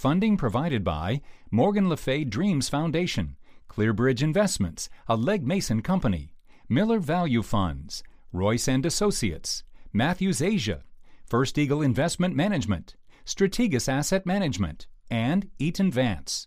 Funding 0.00 0.38
provided 0.38 0.82
by 0.82 1.20
Morgan 1.50 1.90
Le 1.90 1.96
Fay 1.98 2.24
Dreams 2.24 2.70
Foundation, 2.70 3.36
Clearbridge 3.68 4.22
Investments, 4.22 4.88
a 5.06 5.14
Legg 5.14 5.46
Mason 5.46 5.82
company, 5.82 6.32
Miller 6.70 6.98
Value 6.98 7.42
Funds, 7.42 8.02
Royce 8.32 8.66
and 8.66 8.86
Associates, 8.86 9.62
Matthews 9.92 10.40
Asia, 10.40 10.84
First 11.26 11.58
Eagle 11.58 11.82
Investment 11.82 12.34
Management, 12.34 12.96
Strategas 13.26 13.90
Asset 13.90 14.24
Management, 14.24 14.86
and 15.10 15.50
Eaton 15.58 15.90
Vance. 15.90 16.46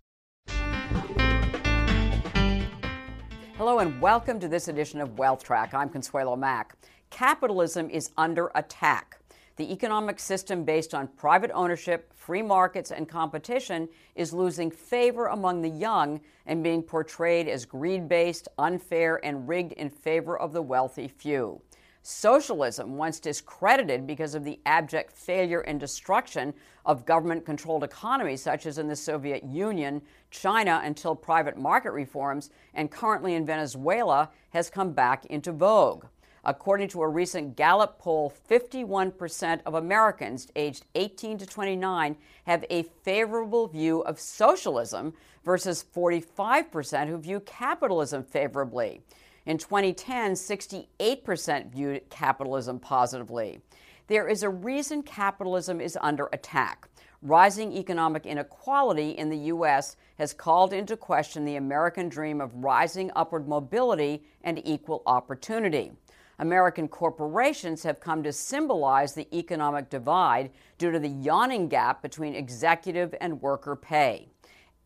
Hello 3.56 3.78
and 3.78 4.02
welcome 4.02 4.40
to 4.40 4.48
this 4.48 4.68
edition 4.68 5.00
of 5.00 5.20
Wealth 5.20 5.44
Track. 5.44 5.76
I'm 5.76 5.90
Consuelo 5.90 6.36
Mack. 6.36 6.76
Capitalism 7.12 7.92
is 7.92 8.10
under 8.18 8.50
attack. 8.56 9.20
The 9.56 9.72
economic 9.72 10.20
system 10.20 10.64
based 10.64 10.96
on 10.96 11.08
private 11.08 11.52
ownership, 11.54 12.12
free 12.16 12.42
markets, 12.42 12.90
and 12.92 13.08
competition 13.08 13.88
is 14.16 14.34
losing 14.34 14.72
favor 14.72 15.28
among 15.28 15.62
the 15.62 15.70
young 15.70 16.22
and 16.48 16.64
being 16.64 16.82
portrayed 16.82 17.48
as 17.48 17.64
greed 17.64 18.10
based, 18.10 18.48
unfair, 18.58 19.24
and 19.24 19.48
rigged 19.48 19.74
in 19.74 19.92
favor 19.92 20.40
of 20.40 20.54
the 20.54 20.62
wealthy 20.62 21.08
few. 21.08 21.62
Socialism, 22.02 22.98
once 22.98 23.20
discredited 23.20 24.08
because 24.08 24.34
of 24.34 24.44
the 24.44 24.60
abject 24.66 25.14
failure 25.14 25.62
and 25.62 25.80
destruction 25.80 26.54
of 26.86 27.06
government 27.06 27.46
controlled 27.46 27.84
economies 27.84 28.42
such 28.42 28.66
as 28.66 28.80
in 28.80 28.88
the 28.88 28.96
Soviet 28.96 29.44
Union, 29.44 30.02
China 30.32 30.82
until 30.84 31.16
private 31.16 31.58
market 31.58 31.92
reforms, 31.92 32.50
and 32.74 32.92
currently 32.92 33.36
in 33.36 33.46
Venezuela, 33.46 34.32
has 34.50 34.70
come 34.70 34.92
back 34.92 35.26
into 35.28 35.52
vogue. 35.52 36.06
According 36.46 36.90
to 36.90 37.02
a 37.02 37.08
recent 37.08 37.56
Gallup 37.56 38.00
poll, 38.00 38.34
51% 38.50 39.62
of 39.66 39.76
Americans 39.76 40.50
aged 40.58 40.86
18 40.94 41.38
to 41.38 41.46
29 41.46 42.18
have 42.46 42.66
a 42.70 42.84
favorable 43.04 43.68
view 43.68 44.02
of 44.02 44.20
socialism 44.20 45.14
versus 45.46 45.86
45% 45.96 47.08
who 47.08 47.18
view 47.18 47.40
capitalism 47.42 48.24
favorably. 48.24 49.02
In 49.46 49.58
2010, 49.58 50.34
68% 50.34 51.72
viewed 51.72 52.10
capitalism 52.10 52.80
positively. 52.80 53.62
There 54.08 54.28
is 54.28 54.44
a 54.44 54.50
reason 54.50 55.02
capitalism 55.02 55.80
is 55.80 55.98
under 56.02 56.30
attack. 56.34 56.90
Rising 57.22 57.72
economic 57.72 58.26
inequality 58.26 59.12
in 59.12 59.30
the 59.30 59.38
U.S. 59.38 59.96
has 60.18 60.34
called 60.34 60.74
into 60.74 60.98
question 60.98 61.46
the 61.46 61.56
American 61.56 62.10
dream 62.10 62.42
of 62.42 62.54
rising 62.54 63.12
upward 63.16 63.48
mobility 63.48 64.26
and 64.44 64.62
equal 64.66 65.04
opportunity. 65.06 65.94
American 66.40 66.88
corporations 66.88 67.84
have 67.84 68.00
come 68.00 68.24
to 68.24 68.34
symbolize 68.34 69.14
the 69.14 69.28
economic 69.38 69.90
divide 69.90 70.52
due 70.78 70.92
to 70.92 71.00
the 71.00 71.10
yawning 71.10 71.68
gap 71.68 72.02
between 72.02 72.36
executive 72.36 73.14
and 73.22 73.42
worker 73.42 73.76
pay. 73.76 74.28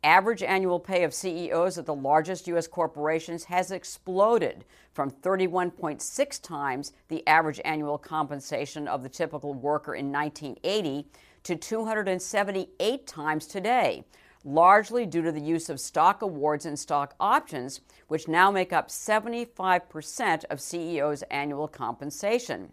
Average 0.03 0.43
annual 0.43 0.79
pay 0.79 1.03
of 1.03 1.13
CEOs 1.13 1.77
at 1.77 1.85
the 1.85 1.93
largest 1.93 2.47
U.S. 2.47 2.67
corporations 2.67 3.45
has 3.45 3.71
exploded 3.71 4.63
from 4.93 5.09
31.6 5.09 6.41
times 6.41 6.93
the 7.07 7.27
average 7.27 7.59
annual 7.65 7.97
compensation 7.97 8.87
of 8.87 9.01
the 9.01 9.09
typical 9.09 9.53
worker 9.53 9.95
in 9.95 10.11
1980 10.11 11.07
to 11.43 11.55
278 11.55 13.07
times 13.07 13.47
today, 13.47 14.03
largely 14.47 15.05
due 15.05 15.21
to 15.21 15.31
the 15.31 15.41
use 15.41 15.69
of 15.69 15.77
stock 15.79 16.21
awards 16.21 16.65
and 16.65 16.79
stock 16.79 17.13
options, 17.19 17.81
which 18.07 18.29
now 18.29 18.49
make 18.49 18.71
up 18.71 18.87
75% 18.87 20.45
of 20.45 20.61
CEOs' 20.61 21.21
annual 21.23 21.67
compensation. 21.67 22.71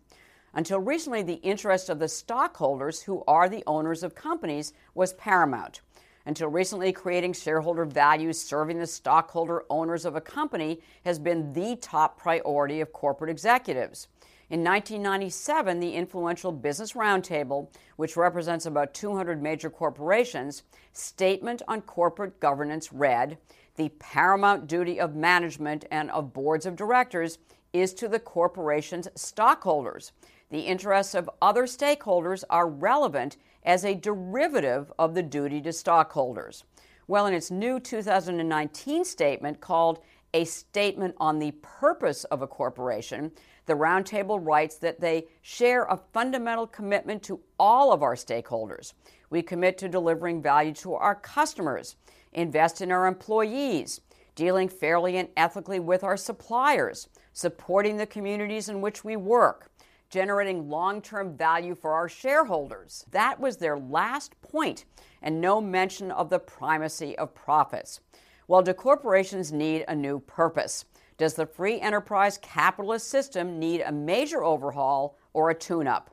Until 0.55 0.79
recently, 0.79 1.23
the 1.25 1.35
interest 1.35 1.91
of 1.91 1.99
the 1.99 2.07
stockholders, 2.07 3.03
who 3.03 3.25
are 3.27 3.49
the 3.49 3.65
owners 3.67 4.05
of 4.05 4.15
companies, 4.15 4.73
was 4.95 5.15
paramount. 5.15 5.81
Until 6.27 6.49
recently, 6.49 6.93
creating 6.93 7.33
shareholder 7.33 7.85
value 7.85 8.33
serving 8.33 8.79
the 8.79 8.87
stockholder 8.87 9.65
owners 9.69 10.05
of 10.05 10.15
a 10.15 10.21
company 10.21 10.81
has 11.05 11.19
been 11.19 11.53
the 11.53 11.77
top 11.77 12.17
priority 12.17 12.81
of 12.81 12.93
corporate 12.93 13.31
executives. 13.31 14.07
In 14.51 14.63
1997, 14.63 15.81
the 15.81 15.95
influential 15.95 16.53
Business 16.53 16.93
Roundtable, 16.93 17.69
which 17.97 18.17
represents 18.17 18.67
about 18.67 18.93
200 18.93 19.43
major 19.43 19.71
corporations, 19.71 20.65
statement 20.93 21.63
on 21.67 21.81
corporate 21.81 22.41
governance 22.41 22.93
read 22.93 23.39
The 23.77 23.89
paramount 23.99 24.67
duty 24.67 25.01
of 25.01 25.15
management 25.17 25.87
and 25.91 26.11
of 26.11 26.35
boards 26.35 26.67
of 26.67 26.77
directors 26.77 27.39
is 27.73 27.95
to 27.95 28.07
the 28.07 28.21
corporation's 28.21 29.09
stockholders. 29.17 30.13
The 30.51 30.61
interests 30.61 31.15
of 31.15 31.31
other 31.41 31.65
stakeholders 31.65 32.45
are 32.51 32.69
relevant 32.69 33.39
as 33.65 33.85
a 33.85 33.95
derivative 33.95 34.93
of 34.99 35.15
the 35.15 35.23
duty 35.23 35.63
to 35.63 35.73
stockholders. 35.73 36.65
Well, 37.09 37.27
in 37.27 37.35
its 37.35 37.51
new 37.51 37.81
2019 37.81 39.05
statement 39.05 39.61
called 39.61 40.01
A 40.35 40.45
Statement 40.45 41.15
on 41.19 41.39
the 41.39 41.53
Purpose 41.63 42.25
of 42.25 42.43
a 42.43 42.47
Corporation, 42.47 43.33
the 43.67 43.75
Roundtable 43.75 44.39
writes 44.45 44.77
that 44.77 45.01
they 45.01 45.27
share 45.43 45.85
a 45.85 46.01
fundamental 46.13 46.67
commitment 46.67 47.23
to 47.25 47.41
all 47.59 47.93
of 47.93 48.03
our 48.03 48.15
stakeholders. 48.15 48.93
We 49.31 49.43
commit 49.43 49.79
to 49.79 49.89
delivering 49.89 50.43
value 50.43 50.73
to 50.75 50.95
our 50.95 51.15
customers, 51.15 51.97
invest 52.33 52.81
in 52.81 52.93
our 52.93 53.07
employees, 53.07 54.01
dealing 54.35 54.69
fairly 54.69 55.17
and 55.17 55.29
ethically 55.37 55.81
with 55.81 56.05
our 56.05 56.17
suppliers, 56.17 57.09
supporting 57.33 57.97
the 57.97 58.07
communities 58.07 58.69
in 58.69 58.81
which 58.81 59.05
we 59.05 59.17
work, 59.17 59.71
generating 60.11 60.69
long 60.69 61.01
term 61.01 61.37
value 61.37 61.75
for 61.75 61.93
our 61.93 62.09
shareholders. 62.09 63.05
That 63.11 63.41
was 63.41 63.57
their 63.57 63.79
last 63.79 64.41
point, 64.43 64.85
and 65.23 65.41
no 65.41 65.61
mention 65.61 66.11
of 66.11 66.31
the 66.31 66.39
primacy 66.39 67.17
of 67.17 67.35
profits. 67.35 68.01
Well, 68.47 68.63
do 68.63 68.75
corporations 68.75 69.53
need 69.53 69.85
a 69.89 69.95
new 69.95 70.21
purpose? 70.21 70.85
Does 71.17 71.35
the 71.35 71.47
free 71.47 71.81
enterprise 71.81 72.39
capitalist 72.39 73.09
system 73.09 73.61
need 73.61 73.83
a 73.83 73.93
major 73.93 74.43
overhaul 74.43 75.17
or 75.33 75.51
a 75.51 75.55
tune 75.55 75.87
up? 75.87 76.11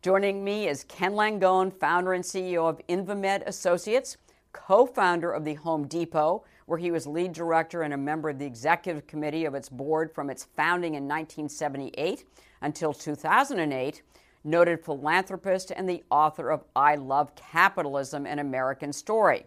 Joining 0.00 0.42
me 0.42 0.68
is 0.68 0.84
Ken 0.84 1.12
Langone, 1.12 1.70
founder 1.70 2.14
and 2.14 2.24
CEO 2.24 2.66
of 2.66 2.80
Invemed 2.88 3.42
Associates, 3.46 4.16
co 4.52 4.86
founder 4.86 5.32
of 5.32 5.44
the 5.44 5.52
Home 5.54 5.86
Depot, 5.86 6.44
where 6.64 6.78
he 6.78 6.90
was 6.90 7.06
lead 7.06 7.32
director 7.32 7.82
and 7.82 7.92
a 7.92 7.98
member 7.98 8.30
of 8.30 8.38
the 8.38 8.46
executive 8.46 9.06
committee 9.06 9.44
of 9.44 9.54
its 9.54 9.68
board 9.68 10.14
from 10.14 10.30
its 10.30 10.44
founding 10.44 10.94
in 10.94 11.02
1978 11.02 12.24
until 12.62 12.94
2008, 12.94 14.02
noted 14.44 14.82
philanthropist 14.82 15.72
and 15.76 15.86
the 15.86 16.04
author 16.10 16.48
of 16.48 16.64
I 16.74 16.94
Love 16.94 17.34
Capitalism 17.34 18.24
An 18.24 18.38
American 18.38 18.94
Story. 18.94 19.44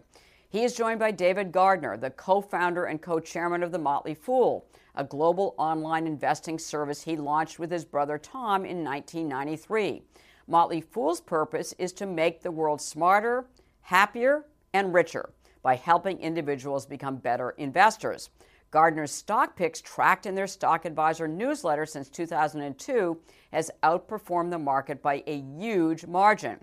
He 0.48 0.62
is 0.62 0.76
joined 0.76 1.00
by 1.00 1.10
David 1.10 1.50
Gardner, 1.50 1.96
the 1.96 2.10
co 2.10 2.40
founder 2.40 2.84
and 2.84 3.02
co 3.02 3.18
chairman 3.18 3.64
of 3.64 3.72
The 3.72 3.78
Motley 3.78 4.14
Fool, 4.14 4.66
a 4.94 5.04
global 5.04 5.54
online 5.58 6.06
investing 6.06 6.58
service 6.58 7.02
he 7.02 7.16
launched 7.16 7.58
with 7.58 7.70
his 7.70 7.84
brother 7.84 8.18
Tom 8.18 8.64
in 8.64 8.84
1993. 8.84 10.02
Motley 10.46 10.80
Fool's 10.80 11.20
purpose 11.20 11.72
is 11.78 11.92
to 11.94 12.06
make 12.06 12.42
the 12.42 12.50
world 12.50 12.80
smarter, 12.80 13.46
happier, 13.82 14.44
and 14.74 14.92
richer 14.92 15.30
by 15.62 15.76
helping 15.76 16.18
individuals 16.18 16.86
become 16.86 17.16
better 17.16 17.50
investors. 17.50 18.30
Gardner's 18.70 19.12
stock 19.12 19.54
picks, 19.54 19.80
tracked 19.82 20.24
in 20.24 20.34
their 20.34 20.46
Stock 20.46 20.86
Advisor 20.86 21.28
newsletter 21.28 21.84
since 21.84 22.08
2002, 22.08 23.20
has 23.52 23.70
outperformed 23.82 24.50
the 24.50 24.58
market 24.58 25.02
by 25.02 25.22
a 25.26 25.40
huge 25.58 26.06
margin. 26.06 26.58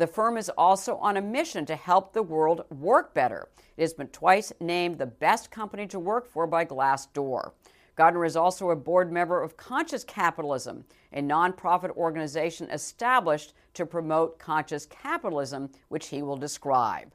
The 0.00 0.06
firm 0.06 0.38
is 0.38 0.48
also 0.56 0.96
on 0.96 1.18
a 1.18 1.20
mission 1.20 1.66
to 1.66 1.76
help 1.76 2.14
the 2.14 2.22
world 2.22 2.64
work 2.70 3.12
better. 3.12 3.50
It 3.76 3.82
has 3.82 3.92
been 3.92 4.08
twice 4.08 4.50
named 4.58 4.96
the 4.96 5.04
best 5.04 5.50
company 5.50 5.86
to 5.88 5.98
work 5.98 6.26
for 6.26 6.46
by 6.46 6.64
Glassdoor. 6.64 7.52
Gardner 7.96 8.24
is 8.24 8.34
also 8.34 8.70
a 8.70 8.76
board 8.76 9.12
member 9.12 9.42
of 9.42 9.58
Conscious 9.58 10.02
Capitalism, 10.02 10.86
a 11.12 11.20
nonprofit 11.20 11.94
organization 11.98 12.70
established 12.70 13.52
to 13.74 13.84
promote 13.84 14.38
conscious 14.38 14.86
capitalism, 14.86 15.68
which 15.88 16.08
he 16.08 16.22
will 16.22 16.38
describe. 16.38 17.12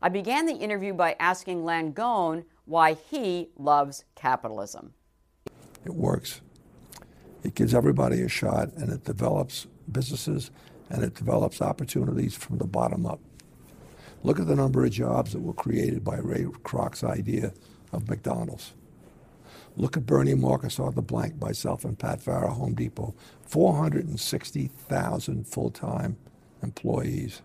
I 0.00 0.08
began 0.08 0.46
the 0.46 0.54
interview 0.54 0.94
by 0.94 1.16
asking 1.18 1.64
Langone 1.64 2.44
why 2.66 2.92
he 2.92 3.48
loves 3.58 4.04
capitalism. 4.14 4.94
It 5.84 5.92
works. 5.92 6.40
It 7.42 7.56
gives 7.56 7.74
everybody 7.74 8.22
a 8.22 8.28
shot 8.28 8.68
and 8.76 8.92
it 8.92 9.02
develops 9.02 9.66
businesses 9.90 10.52
and 10.90 11.02
it 11.02 11.14
develops 11.14 11.60
opportunities 11.60 12.34
from 12.34 12.58
the 12.58 12.66
bottom 12.66 13.06
up. 13.06 13.20
Look 14.22 14.40
at 14.40 14.46
the 14.46 14.56
number 14.56 14.84
of 14.84 14.90
jobs 14.90 15.32
that 15.32 15.40
were 15.40 15.52
created 15.52 16.02
by 16.02 16.16
Ray 16.16 16.44
Kroc's 16.44 17.04
idea 17.04 17.52
of 17.92 18.08
McDonald's. 18.08 18.72
Look 19.76 19.96
at 19.96 20.06
Bernie 20.06 20.34
Marcus 20.34 20.80
Arthur 20.80 21.02
Blank, 21.02 21.40
myself 21.40 21.84
and 21.84 21.96
Pat 21.96 22.20
Farrah, 22.20 22.50
Home 22.50 22.74
Depot. 22.74 23.14
460,000 23.46 25.46
full-time 25.46 26.16
employees, 26.62 27.42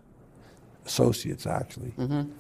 associates 0.85 1.45
actually. 1.45 1.91
Mm-hmm. 1.91 2.31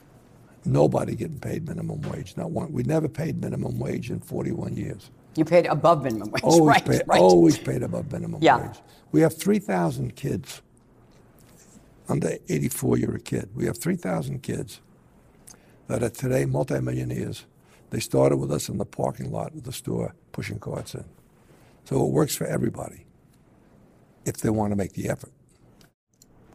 Nobody 0.65 1.15
getting 1.15 1.39
paid 1.39 1.67
minimum 1.67 2.01
wage. 2.03 2.35
Not 2.37 2.51
one. 2.51 2.71
We 2.71 2.83
never 2.83 3.07
paid 3.07 3.41
minimum 3.41 3.77
wage 3.77 4.09
in 4.09 4.19
41 4.19 4.75
years. 4.75 5.11
You 5.35 5.45
paid 5.45 5.65
above 5.67 6.03
minimum 6.03 6.31
wage, 6.31 6.43
always 6.43 6.75
right? 6.75 6.85
Paid, 6.85 7.01
right. 7.05 7.19
Always 7.19 7.57
paid 7.57 7.83
above 7.83 8.11
minimum 8.11 8.41
yeah. 8.41 8.67
wage. 8.67 8.79
We 9.11 9.21
have 9.21 9.37
3,000 9.37 10.15
kids 10.15 10.61
under 12.09 12.37
84. 12.49 12.97
You're 12.97 13.15
a 13.15 13.19
kid. 13.19 13.49
We 13.55 13.65
have 13.65 13.77
3,000 13.77 14.41
kids 14.41 14.81
that 15.87 16.03
are 16.03 16.09
today 16.09 16.45
multimillionaires. 16.45 17.45
They 17.89 17.99
started 17.99 18.37
with 18.37 18.51
us 18.51 18.69
in 18.69 18.77
the 18.77 18.85
parking 18.85 19.31
lot 19.31 19.53
of 19.53 19.63
the 19.63 19.71
store, 19.71 20.15
pushing 20.31 20.59
carts 20.59 20.95
in. 20.95 21.05
So 21.85 22.03
it 22.05 22.11
works 22.11 22.35
for 22.35 22.45
everybody 22.47 23.05
if 24.25 24.37
they 24.37 24.49
want 24.49 24.71
to 24.71 24.75
make 24.75 24.93
the 24.93 25.09
effort. 25.09 25.31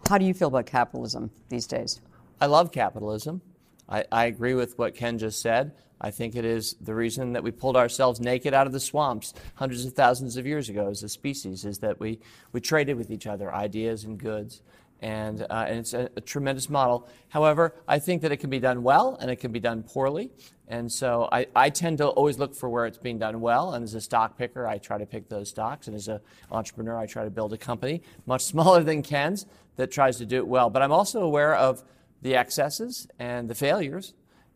How 0.09 0.19
do 0.19 0.25
you 0.25 0.33
feel 0.33 0.49
about 0.49 0.67
capitalism 0.67 1.31
these 1.51 1.67
days? 1.67 2.01
I 2.41 2.47
love 2.47 2.73
capitalism. 2.73 3.43
I, 3.89 4.05
I, 4.11 4.27
agree 4.27 4.55
with 4.55 4.79
what 4.79 4.95
Ken 4.95 5.19
just 5.19 5.41
said. 5.41 5.73
I 6.01 6.11
think 6.11 6.37
it 6.37 6.45
is 6.45 6.77
the 6.81 6.95
reason 6.95 7.33
that 7.33 7.43
we 7.43 7.51
pulled 7.51 7.77
ourselves 7.77 8.21
naked 8.21 8.55
out 8.55 8.67
of 8.67 8.73
the 8.73 8.81
swamps 8.81 9.35
hundreds 9.57 9.85
of 9.85 9.95
thousands 9.95 10.37
of 10.37 10.47
years 10.47 10.69
ago 10.69 10.89
as 10.89 11.03
a 11.03 11.09
species, 11.09 11.65
is 11.65 11.79
that 11.79 11.99
we, 11.99 12.21
we 12.53 12.61
traded 12.61 12.97
with 12.97 13.11
each 13.11 13.27
other 13.27 13.53
ideas 13.53 14.05
and 14.05 14.19
goods. 14.19 14.63
And, 15.01 15.43
uh, 15.43 15.67
and 15.69 15.79
it's 15.79 15.95
a, 15.95 16.11
a, 16.17 16.21
tremendous 16.21 16.69
model. 16.69 17.09
However, 17.29 17.75
I 17.87 18.01
think 18.01 18.23
that 18.23 18.33
it 18.33 18.39
can 18.39 18.51
be 18.51 18.59
done 18.59 18.83
well 18.83 19.17
and 19.21 19.31
it 19.31 19.37
can 19.37 19.53
be 19.53 19.61
done 19.61 19.85
poorly. 19.85 20.33
And 20.67 20.91
so 20.91 21.29
I, 21.31 21.47
I 21.55 21.71
tend 21.71 21.99
to 21.99 22.09
always 22.09 22.39
look 22.39 22.55
for 22.55 22.69
where 22.69 22.85
it's 22.85 22.99
being 22.99 23.19
done 23.19 23.41
well. 23.41 23.75
And 23.75 23.85
as 23.85 23.95
a 23.95 24.01
stock 24.01 24.37
picker, 24.37 24.67
I 24.67 24.79
try 24.79 24.99
to 24.99 25.07
pick 25.07 25.29
those 25.29 25.49
stocks. 25.49 25.87
And 25.87 25.95
as 25.97 26.09
an 26.09 26.21
entrepreneur, 26.51 26.99
I 26.99 27.07
try 27.07 27.25
to 27.25 27.31
build 27.31 27.53
a 27.53 27.59
company 27.59 28.03
much 28.27 28.43
smaller 28.53 28.83
than 28.83 29.03
Ken's 29.03 29.47
that 29.77 29.91
tries 29.93 30.19
to 30.19 30.27
do 30.27 30.39
it 30.39 30.47
well. 30.49 30.69
But 30.69 30.83
I'm 30.83 30.93
also 30.93 31.23
aware 31.23 31.55
of 31.55 31.85
the 32.23 32.35
excesses 32.35 33.07
and 33.19 33.49
the 33.49 33.55
failures. 33.55 34.15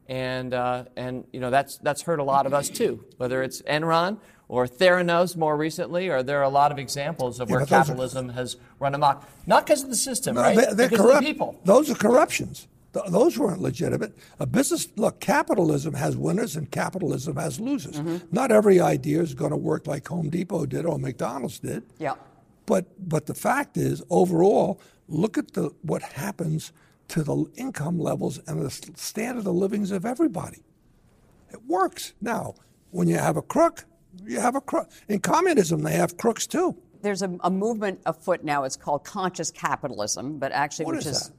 And, 0.08 0.52
uh, 0.52 0.84
and 0.96 1.24
you 1.32 1.38
know, 1.38 1.50
that's, 1.50 1.78
that's 1.78 2.02
hurt 2.02 2.18
a 2.18 2.24
lot 2.24 2.46
of 2.46 2.52
us 2.52 2.68
too, 2.68 3.04
whether 3.16 3.42
it's 3.42 3.62
Enron 3.62 4.18
or 4.52 4.66
Theranos 4.66 5.34
more 5.34 5.56
recently, 5.56 6.10
or 6.10 6.22
there 6.22 6.38
are 6.38 6.42
a 6.42 6.48
lot 6.50 6.72
of 6.72 6.78
examples 6.78 7.40
of 7.40 7.48
yeah, 7.48 7.56
where 7.56 7.64
capitalism 7.64 8.28
are, 8.28 8.32
has 8.34 8.58
run 8.78 8.94
amok. 8.94 9.26
Not 9.46 9.64
because 9.64 9.82
of 9.82 9.88
the 9.88 9.96
system, 9.96 10.34
no, 10.34 10.42
right? 10.42 10.54
They, 10.54 10.74
they're 10.74 10.90
because 10.90 10.98
corrupt. 10.98 11.16
of 11.16 11.24
the 11.24 11.32
people. 11.32 11.60
Those 11.64 11.90
are 11.90 11.94
corruptions. 11.94 12.68
Th- 12.92 13.06
those 13.08 13.38
weren't 13.38 13.62
legitimate. 13.62 14.14
A 14.40 14.44
business, 14.44 14.88
look, 14.96 15.20
capitalism 15.20 15.94
has 15.94 16.18
winners 16.18 16.54
and 16.54 16.70
capitalism 16.70 17.36
has 17.36 17.60
losers. 17.60 17.96
Mm-hmm. 17.96 18.26
Not 18.30 18.52
every 18.52 18.78
idea 18.78 19.22
is 19.22 19.32
going 19.32 19.52
to 19.52 19.56
work 19.56 19.86
like 19.86 20.06
Home 20.08 20.28
Depot 20.28 20.66
did 20.66 20.84
or 20.84 20.98
McDonald's 20.98 21.58
did. 21.58 21.84
Yeah. 21.98 22.16
But, 22.66 22.84
but 23.08 23.24
the 23.24 23.34
fact 23.34 23.78
is, 23.78 24.02
overall, 24.10 24.78
look 25.08 25.38
at 25.38 25.54
the, 25.54 25.70
what 25.80 26.02
happens 26.02 26.72
to 27.08 27.22
the 27.22 27.46
income 27.54 27.98
levels 27.98 28.38
and 28.46 28.60
the 28.60 28.70
standard 28.70 29.46
of 29.46 29.54
livings 29.54 29.92
of 29.92 30.04
everybody. 30.04 30.62
It 31.50 31.64
works. 31.66 32.12
Now, 32.20 32.56
when 32.90 33.08
you 33.08 33.16
have 33.16 33.38
a 33.38 33.42
crook, 33.42 33.86
you 34.24 34.40
have 34.40 34.54
a 34.54 34.60
crook. 34.60 34.90
In 35.08 35.20
communism, 35.20 35.82
they 35.82 35.94
have 35.94 36.16
crooks 36.16 36.46
too. 36.46 36.76
There's 37.02 37.22
a, 37.22 37.36
a 37.40 37.50
movement 37.50 38.00
afoot 38.06 38.44
now. 38.44 38.64
It's 38.64 38.76
called 38.76 39.04
conscious 39.04 39.50
capitalism, 39.50 40.38
but 40.38 40.52
actually, 40.52 40.86
what 40.86 40.96
which 40.96 41.06
is, 41.06 41.16
is 41.16 41.32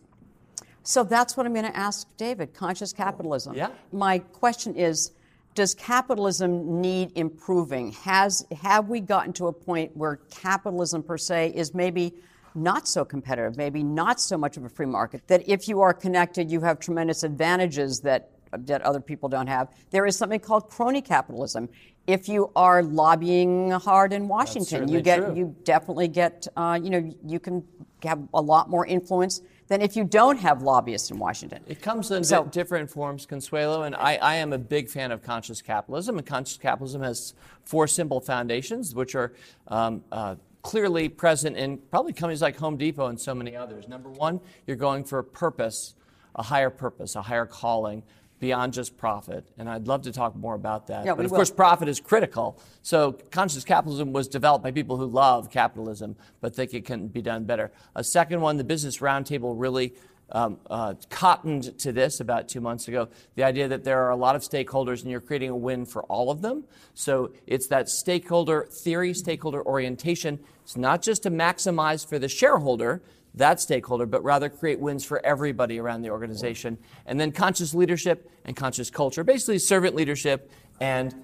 so 0.84 1.04
that's 1.04 1.38
what 1.38 1.46
I'm 1.46 1.54
going 1.54 1.66
to 1.66 1.78
ask 1.78 2.08
David. 2.18 2.54
Conscious 2.54 2.94
oh, 2.94 2.98
capitalism. 2.98 3.56
Yeah. 3.56 3.70
My 3.92 4.20
question 4.20 4.76
is. 4.76 5.12
Does 5.56 5.76
capitalism 5.76 6.82
need 6.82 7.12
improving? 7.14 7.92
Has 7.92 8.44
have 8.64 8.90
we 8.90 9.00
gotten 9.00 9.34
to 9.34 9.46
a 9.46 9.54
point 9.54 9.96
where 9.96 10.16
capitalism 10.32 11.04
per 11.04 11.16
se 11.16 11.54
is 11.54 11.76
maybe 11.76 12.16
not 12.56 12.88
so 12.88 13.06
competitive, 13.06 13.56
maybe 13.56 13.84
not 13.84 14.20
so 14.20 14.36
much 14.36 14.58
of 14.58 14.66
a 14.66 14.70
free 14.70 14.88
market, 14.88 15.28
that 15.28 15.48
if 15.48 15.68
you 15.68 15.82
are 15.82 15.94
connected, 15.94 16.52
you 16.52 16.62
have 16.62 16.80
tremendous 16.80 17.22
advantages 17.22 18.00
that, 18.00 18.32
that 18.58 18.82
other 18.82 19.00
people 19.00 19.30
don't 19.30 19.48
have. 19.48 19.70
There 19.92 20.06
is 20.06 20.18
something 20.18 20.40
called 20.40 20.70
crony 20.70 21.02
capitalism. 21.02 21.70
If 22.06 22.28
you 22.28 22.52
are 22.56 22.84
lobbying 22.84 23.72
hard 23.72 24.14
in 24.14 24.28
Washington, 24.28 24.88
you 24.88 25.02
get 25.02 25.18
true. 25.18 25.36
you 25.36 25.56
definitely 25.64 26.10
get 26.10 26.48
uh, 26.58 26.80
you 26.82 26.90
know 26.90 27.14
you 27.26 27.40
can 27.40 27.64
have 28.04 28.22
a 28.34 28.42
lot 28.42 28.70
more 28.70 28.86
influence 28.86 29.42
than 29.68 29.82
if 29.82 29.96
you 29.96 30.04
don't 30.04 30.38
have 30.38 30.62
lobbyists 30.62 31.12
in 31.12 31.18
Washington. 31.18 31.64
It 31.68 31.82
comes 31.82 32.12
in 32.12 32.24
so, 32.24 32.46
different 32.46 32.90
forms, 32.90 33.26
Consuelo, 33.26 33.84
and 33.84 33.96
I, 33.96 34.16
I, 34.18 34.36
am 34.36 34.54
a 34.54 34.58
big 34.58 34.90
fan 34.90 35.12
of 35.12 35.24
conscious 35.24 35.62
capitalism. 35.62 36.18
And 36.18 36.28
conscious 36.28 36.58
capitalism 36.58 37.02
has 37.02 37.34
four 37.64 37.88
simple 37.88 38.20
foundations, 38.20 38.94
which 38.94 39.16
are 39.16 39.34
um, 39.70 40.04
uh, 40.12 40.36
clearly 40.64 41.10
present 41.10 41.58
in 41.58 41.78
probably 41.78 42.14
companies 42.14 42.42
like 42.42 42.58
Home 42.58 42.78
Depot 42.78 43.08
and 43.08 43.20
so 43.20 43.34
many 43.34 43.56
others. 43.56 43.88
Number 43.88 44.10
one, 44.10 44.40
you're 44.68 44.78
going 44.78 45.04
for 45.04 45.20
a 45.20 45.24
purpose, 45.24 45.96
a 46.36 46.44
higher 46.44 46.70
purpose, 46.70 47.16
a 47.16 47.22
higher 47.22 47.46
calling 47.46 48.04
beyond 48.44 48.74
just 48.74 48.98
profit. 48.98 49.46
And 49.58 49.70
I'd 49.70 49.88
love 49.88 50.02
to 50.02 50.12
talk 50.12 50.36
more 50.36 50.54
about 50.54 50.88
that. 50.88 51.06
Yeah, 51.06 51.16
but 51.16 51.24
of 51.24 51.32
will. 51.32 51.38
course, 51.38 51.50
profit 51.50 51.88
is 51.88 52.02
critical. 52.02 52.60
So 52.82 53.14
conscious 53.32 53.64
capitalism 53.64 54.12
was 54.12 54.28
developed 54.28 54.66
by 54.66 54.72
people 54.72 54.98
who 54.98 55.06
love 55.06 55.50
capitalism, 55.50 56.18
but 56.42 56.54
think 56.54 56.74
it 56.74 56.84
can 56.84 57.08
be 57.08 57.22
done 57.22 57.46
better. 57.46 57.72
A 57.96 58.04
second 58.04 58.42
one, 58.42 58.58
the 58.58 58.66
Business 58.66 58.98
Roundtable 58.98 59.54
really 59.56 59.94
um, 60.34 60.60
uh, 60.70 60.96
cottoned 61.10 61.80
to 61.80 61.94
this 61.94 62.20
about 62.20 62.50
two 62.50 62.60
months 62.60 62.90
ago 62.90 63.08
the 63.36 63.44
idea 63.44 63.70
that 63.70 63.86
there 63.86 64.04
are 64.04 64.10
a 64.10 64.16
lot 64.18 64.36
of 64.36 64.42
stakeholders 64.42 65.04
and 65.04 65.10
you're 65.10 65.22
creating 65.22 65.50
a 65.50 65.56
win 65.56 65.86
for 65.86 66.04
all 66.04 66.30
of 66.30 66.42
them. 66.42 66.66
So 66.94 67.32
it's 67.48 67.68
that 67.68 67.88
stakeholder 67.88 68.68
theory, 68.70 69.14
stakeholder 69.14 69.66
orientation. 69.66 70.40
It's 70.64 70.76
not 70.76 71.02
just 71.02 71.24
to 71.24 71.32
maximize 71.32 72.06
for 72.06 72.20
the 72.20 72.28
shareholder, 72.28 73.02
that 73.36 73.60
stakeholder, 73.60 74.06
but 74.06 74.24
rather 74.24 74.50
create 74.50 74.80
wins 74.80 75.04
for 75.04 75.26
everybody 75.26 75.80
around 75.80 76.02
the 76.02 76.10
organization. 76.10 76.78
And 77.06 77.20
then 77.20 77.32
conscious 77.32 77.74
leadership 77.74 78.30
and 78.46 78.56
conscious 78.56 78.90
culture, 78.90 79.24
basically 79.24 79.60
servant 79.60 79.96
leadership 79.96 80.52
and 80.80 81.16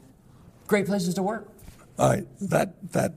great 0.67 0.85
places 0.85 1.13
to 1.15 1.23
work. 1.23 1.47
All 1.97 2.09
right, 2.09 2.25
that, 2.41 2.91
that 2.91 3.13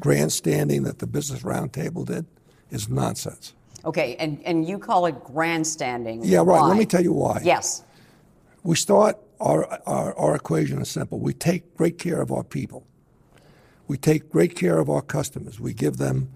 grandstanding 0.00 0.82
that 0.84 0.98
the 0.98 1.06
Business 1.06 1.42
Roundtable 1.42 2.06
did 2.06 2.26
is 2.70 2.88
nonsense. 2.88 3.54
Okay, 3.84 4.16
and, 4.16 4.40
and 4.44 4.66
you 4.66 4.78
call 4.78 5.06
it 5.06 5.22
grandstanding. 5.22 6.24
Yeah, 6.24 6.38
right. 6.38 6.46
Why? 6.46 6.68
Let 6.68 6.78
me 6.78 6.86
tell 6.86 7.02
you 7.02 7.12
why. 7.12 7.40
Yes. 7.44 7.84
We 8.62 8.76
start, 8.76 9.18
our, 9.40 9.78
our, 9.86 10.16
our 10.16 10.34
equation 10.34 10.80
is 10.80 10.88
simple. 10.88 11.20
We 11.20 11.34
take 11.34 11.76
great 11.76 11.98
care 11.98 12.22
of 12.22 12.32
our 12.32 12.42
people. 12.42 12.86
We 13.86 13.98
take 13.98 14.30
great 14.30 14.56
care 14.56 14.78
of 14.78 14.88
our 14.88 15.02
customers. 15.02 15.60
We 15.60 15.74
give 15.74 15.98
them 15.98 16.30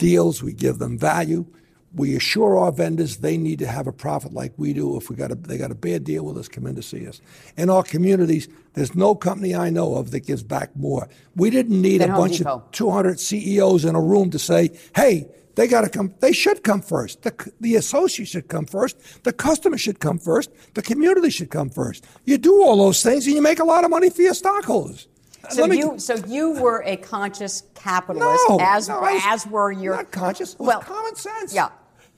deals, 0.00 0.42
we 0.42 0.52
give 0.52 0.78
them 0.78 0.98
value. 0.98 1.46
We 1.94 2.16
assure 2.16 2.56
our 2.56 2.72
vendors 2.72 3.18
they 3.18 3.36
need 3.36 3.58
to 3.60 3.66
have 3.66 3.86
a 3.86 3.92
profit 3.92 4.32
like 4.32 4.52
we 4.56 4.72
do. 4.72 4.96
If 4.96 5.10
we 5.10 5.16
got 5.16 5.30
a, 5.32 5.34
they 5.34 5.58
got 5.58 5.70
a 5.72 5.76
bad 5.76 6.04
deal 6.04 6.24
with 6.24 6.38
us, 6.38 6.48
come 6.48 6.66
in 6.66 6.76
to 6.76 6.82
see 6.82 7.06
us. 7.06 7.20
In 7.56 7.68
our 7.68 7.82
communities, 7.82 8.48
there's 8.74 8.94
no 8.94 9.14
company 9.14 9.54
I 9.54 9.70
know 9.70 9.96
of 9.96 10.12
that 10.12 10.20
gives 10.20 10.44
back 10.44 10.74
more. 10.76 11.08
We 11.34 11.50
didn't 11.50 11.80
need 11.80 12.00
Than 12.00 12.10
a 12.10 12.12
Home 12.14 12.22
bunch 12.22 12.38
Depot. 12.38 12.50
of 12.50 12.70
200 12.70 13.18
CEOs 13.18 13.84
in 13.84 13.96
a 13.96 14.00
room 14.00 14.30
to 14.30 14.38
say, 14.38 14.70
"Hey, 14.94 15.26
they 15.56 15.66
got 15.66 15.82
to 15.82 15.88
come. 15.90 16.14
They 16.20 16.32
should 16.32 16.62
come 16.62 16.80
first. 16.80 17.22
The, 17.22 17.52
the 17.60 17.74
associate 17.74 18.28
should 18.28 18.48
come 18.48 18.66
first. 18.66 19.24
The 19.24 19.32
customer 19.32 19.76
should 19.76 19.98
come 19.98 20.18
first. 20.18 20.50
The 20.74 20.82
community 20.82 21.30
should 21.30 21.50
come 21.50 21.70
first. 21.70 22.06
You 22.24 22.38
do 22.38 22.62
all 22.62 22.76
those 22.76 23.02
things, 23.02 23.26
and 23.26 23.34
you 23.34 23.42
make 23.42 23.58
a 23.58 23.64
lot 23.64 23.84
of 23.84 23.90
money 23.90 24.10
for 24.10 24.22
your 24.22 24.34
stockhold's. 24.34 25.08
So 25.50 25.66
you, 25.66 25.98
so 25.98 26.14
you 26.26 26.52
were 26.60 26.82
a 26.84 26.96
conscious 26.96 27.64
capitalist, 27.74 28.44
no, 28.48 28.58
as 28.60 28.88
no, 28.88 29.00
was 29.00 29.22
as 29.26 29.46
were 29.46 29.72
your 29.72 29.96
not 29.96 30.10
conscious. 30.10 30.56
Well, 30.58 30.80
common 30.80 31.16
sense. 31.16 31.54
Yeah. 31.54 31.70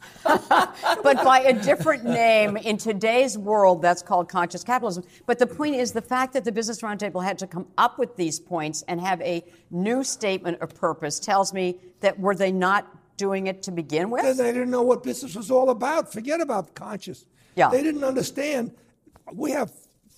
but 0.24 1.24
by 1.24 1.40
a 1.46 1.52
different 1.52 2.04
name 2.04 2.56
in 2.56 2.76
today's 2.76 3.36
world, 3.36 3.82
that's 3.82 4.02
called 4.02 4.28
conscious 4.28 4.62
capitalism. 4.62 5.04
But 5.26 5.38
the 5.38 5.46
point 5.46 5.76
is 5.76 5.92
the 5.92 6.02
fact 6.02 6.32
that 6.34 6.44
the 6.44 6.52
Business 6.52 6.80
Roundtable 6.80 7.24
had 7.24 7.38
to 7.38 7.46
come 7.46 7.66
up 7.78 7.98
with 7.98 8.16
these 8.16 8.38
points 8.38 8.82
and 8.88 9.00
have 9.00 9.20
a 9.22 9.44
new 9.70 10.04
statement 10.04 10.60
of 10.60 10.74
purpose 10.74 11.18
tells 11.18 11.52
me 11.52 11.76
that 12.00 12.18
were 12.18 12.34
they 12.34 12.52
not 12.52 12.88
doing 13.16 13.46
it 13.46 13.62
to 13.64 13.70
begin 13.70 14.10
with? 14.10 14.36
They 14.36 14.52
didn't 14.52 14.70
know 14.70 14.82
what 14.82 15.02
business 15.02 15.34
was 15.34 15.50
all 15.50 15.70
about. 15.70 16.12
Forget 16.12 16.40
about 16.40 16.74
conscious. 16.74 17.24
Yeah. 17.56 17.68
They 17.68 17.82
didn't 17.82 18.04
understand. 18.04 18.72
We 19.32 19.52
have 19.52 19.72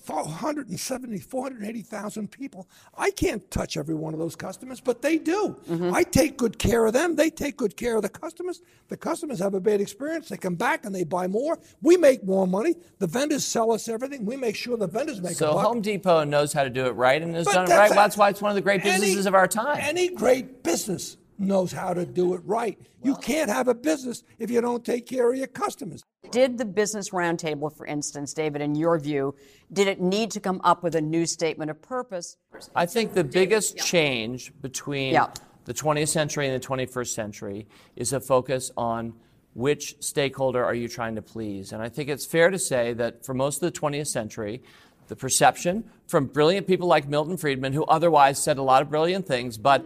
470, 0.04 1.18
480,000 1.18 2.30
people. 2.30 2.68
I 2.96 3.10
can't 3.10 3.48
touch 3.50 3.76
every 3.76 3.94
one 3.94 4.12
of 4.12 4.20
those 4.20 4.36
customers, 4.36 4.80
but 4.80 5.02
they 5.02 5.18
do. 5.18 5.56
Mm-hmm. 5.68 5.94
I 5.94 6.02
take 6.02 6.36
good 6.36 6.58
care 6.58 6.86
of 6.86 6.92
them. 6.92 7.16
They 7.16 7.30
take 7.30 7.56
good 7.56 7.76
care 7.76 7.96
of 7.96 8.02
the 8.02 8.08
customers. 8.08 8.60
The 8.88 8.96
customers 8.96 9.38
have 9.38 9.54
a 9.54 9.60
bad 9.60 9.80
experience. 9.80 10.28
They 10.28 10.36
come 10.36 10.54
back 10.56 10.84
and 10.84 10.94
they 10.94 11.04
buy 11.04 11.26
more. 11.26 11.58
We 11.82 11.96
make 11.96 12.24
more 12.24 12.46
money. 12.46 12.74
The 12.98 13.06
vendors 13.06 13.44
sell 13.44 13.72
us 13.72 13.88
everything. 13.88 14.24
We 14.24 14.36
make 14.36 14.56
sure 14.56 14.76
the 14.76 14.86
vendors 14.86 15.20
make 15.20 15.36
So. 15.36 15.52
Home 15.58 15.80
Depot 15.80 16.24
knows 16.24 16.52
how 16.52 16.64
to 16.64 16.70
do 16.70 16.86
it 16.86 16.92
right 16.92 17.20
and 17.22 17.34
has 17.34 17.46
But 17.46 17.54
done 17.54 17.70
it 17.70 17.74
right. 17.74 17.90
a- 17.90 17.94
That's 17.94 18.16
why 18.16 18.28
it's 18.28 18.42
one 18.42 18.50
of 18.50 18.56
the 18.56 18.60
great 18.62 18.82
businesses 18.82 19.18
any- 19.20 19.26
of 19.28 19.34
our 19.34 19.48
time. 19.48 19.78
Any 19.80 20.08
great 20.10 20.62
business 20.62 21.16
knows 21.38 21.72
how 21.72 21.92
to 21.94 22.06
do 22.06 22.34
it 22.34 22.40
right. 22.44 22.78
you 23.02 23.16
can't 23.16 23.50
have 23.50 23.68
a 23.68 23.74
business 23.74 24.22
if 24.38 24.50
you 24.50 24.60
don't 24.60 24.84
take 24.84 25.06
care 25.06 25.30
of 25.30 25.36
your 25.36 25.46
customers. 25.46 26.02
Did 26.30 26.58
the 26.58 26.64
Business 26.64 27.10
Roundtable, 27.10 27.74
for 27.76 27.86
instance, 27.86 28.32
David, 28.32 28.62
in 28.62 28.74
your 28.74 28.98
view, 28.98 29.34
did 29.72 29.88
it 29.88 30.00
need 30.00 30.30
to 30.32 30.40
come 30.40 30.60
up 30.64 30.82
with 30.82 30.94
a 30.94 31.00
new 31.00 31.26
statement 31.26 31.70
of 31.70 31.80
purpose? 31.82 32.36
I 32.74 32.86
think 32.86 33.14
the 33.14 33.24
biggest 33.24 33.76
change 33.76 34.52
between 34.60 35.12
Yeah. 35.12 35.28
the 35.64 35.74
20th 35.74 36.08
century 36.08 36.48
and 36.48 36.54
the 36.54 36.66
21st 36.66 37.14
century 37.14 37.66
is 37.96 38.12
a 38.12 38.20
focus 38.20 38.70
on 38.76 39.14
which 39.54 39.96
stakeholder 40.00 40.64
are 40.64 40.74
you 40.74 40.88
trying 40.88 41.14
to 41.14 41.22
please. 41.22 41.72
And 41.72 41.80
I 41.82 41.88
think 41.88 42.08
it's 42.08 42.26
fair 42.26 42.50
to 42.50 42.58
say 42.58 42.92
that 42.94 43.24
for 43.24 43.34
most 43.34 43.62
of 43.62 43.72
the 43.72 43.78
20th 43.78 44.08
century, 44.08 44.62
the 45.08 45.14
perception 45.16 45.84
from 46.08 46.26
brilliant 46.26 46.66
people 46.66 46.88
like 46.88 47.06
Milton 47.06 47.36
Friedman, 47.36 47.72
who 47.72 47.84
otherwise 47.84 48.42
said 48.42 48.58
a 48.58 48.62
lot 48.62 48.82
of 48.82 48.90
brilliant 48.90 49.26
things, 49.26 49.58
but 49.58 49.84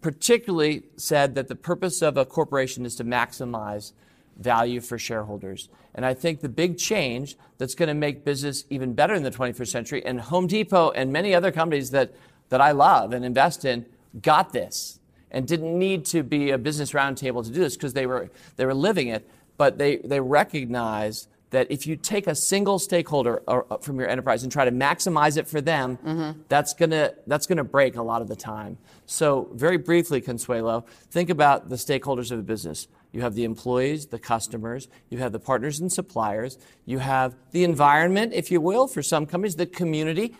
particularly 0.00 0.84
said 0.96 1.34
that 1.34 1.48
the 1.48 1.56
purpose 1.56 2.02
of 2.02 2.16
a 2.16 2.24
corporation 2.24 2.86
is 2.86 2.94
to 2.96 3.04
maximize 3.04 3.92
value 4.38 4.80
for 4.80 4.98
shareholders. 4.98 5.68
And 5.94 6.06
I 6.06 6.14
think 6.14 6.40
the 6.40 6.48
big 6.48 6.78
change 6.78 7.36
that's 7.58 7.74
going 7.74 7.88
to 7.88 7.94
make 7.94 8.24
business 8.24 8.64
even 8.70 8.94
better 8.94 9.14
in 9.14 9.24
the 9.24 9.30
21st 9.30 9.68
century, 9.68 10.04
and 10.04 10.20
Home 10.20 10.46
Depot 10.46 10.90
and 10.90 11.12
many 11.12 11.34
other 11.34 11.50
companies 11.50 11.90
that, 11.90 12.14
that 12.50 12.60
I 12.60 12.70
love 12.70 13.12
and 13.12 13.24
invest 13.24 13.64
in 13.64 13.84
got 14.22 14.52
this 14.52 15.00
and 15.30 15.46
didn't 15.46 15.76
need 15.76 16.04
to 16.06 16.22
be 16.22 16.50
a 16.50 16.58
business 16.58 16.92
roundtable 16.92 17.44
to 17.44 17.50
do 17.50 17.60
this 17.60 17.76
because 17.76 17.92
they 17.92 18.06
were, 18.06 18.30
they 18.56 18.64
were 18.64 18.74
living 18.74 19.08
it, 19.08 19.28
but 19.56 19.78
they, 19.78 19.96
they 19.96 20.20
recognized 20.20 21.28
that 21.50 21.70
if 21.70 21.86
you 21.86 21.96
take 21.96 22.26
a 22.26 22.34
single 22.34 22.78
stakeholder 22.78 23.42
uh, 23.48 23.62
uh, 23.70 23.78
from 23.78 23.98
your 23.98 24.08
enterprise 24.08 24.42
and 24.42 24.52
try 24.52 24.64
to 24.64 24.70
maximize 24.70 25.36
it 25.36 25.48
for 25.48 25.60
them, 25.60 25.96
mm-hmm. 25.98 26.40
that's 26.48 26.74
gonna 26.74 27.12
that's 27.26 27.46
gonna 27.46 27.64
break 27.64 27.96
a 27.96 28.02
lot 28.02 28.20
of 28.20 28.28
the 28.28 28.36
time. 28.36 28.78
So 29.06 29.48
very 29.54 29.78
briefly, 29.78 30.20
Consuelo, 30.20 30.84
think 31.10 31.30
about 31.30 31.68
the 31.68 31.76
stakeholders 31.76 32.30
of 32.30 32.38
a 32.38 32.42
business. 32.42 32.88
You 33.12 33.22
have 33.22 33.34
the 33.34 33.44
employees, 33.44 34.06
the 34.06 34.18
customers, 34.18 34.88
you 35.08 35.18
have 35.18 35.32
the 35.32 35.38
partners 35.38 35.80
and 35.80 35.90
suppliers, 35.90 36.58
you 36.84 36.98
have 36.98 37.34
the 37.52 37.64
environment, 37.64 38.34
if 38.34 38.50
you 38.50 38.60
will, 38.60 38.86
for 38.86 39.02
some 39.02 39.24
companies, 39.24 39.56
the 39.56 39.66
community, 39.66 40.36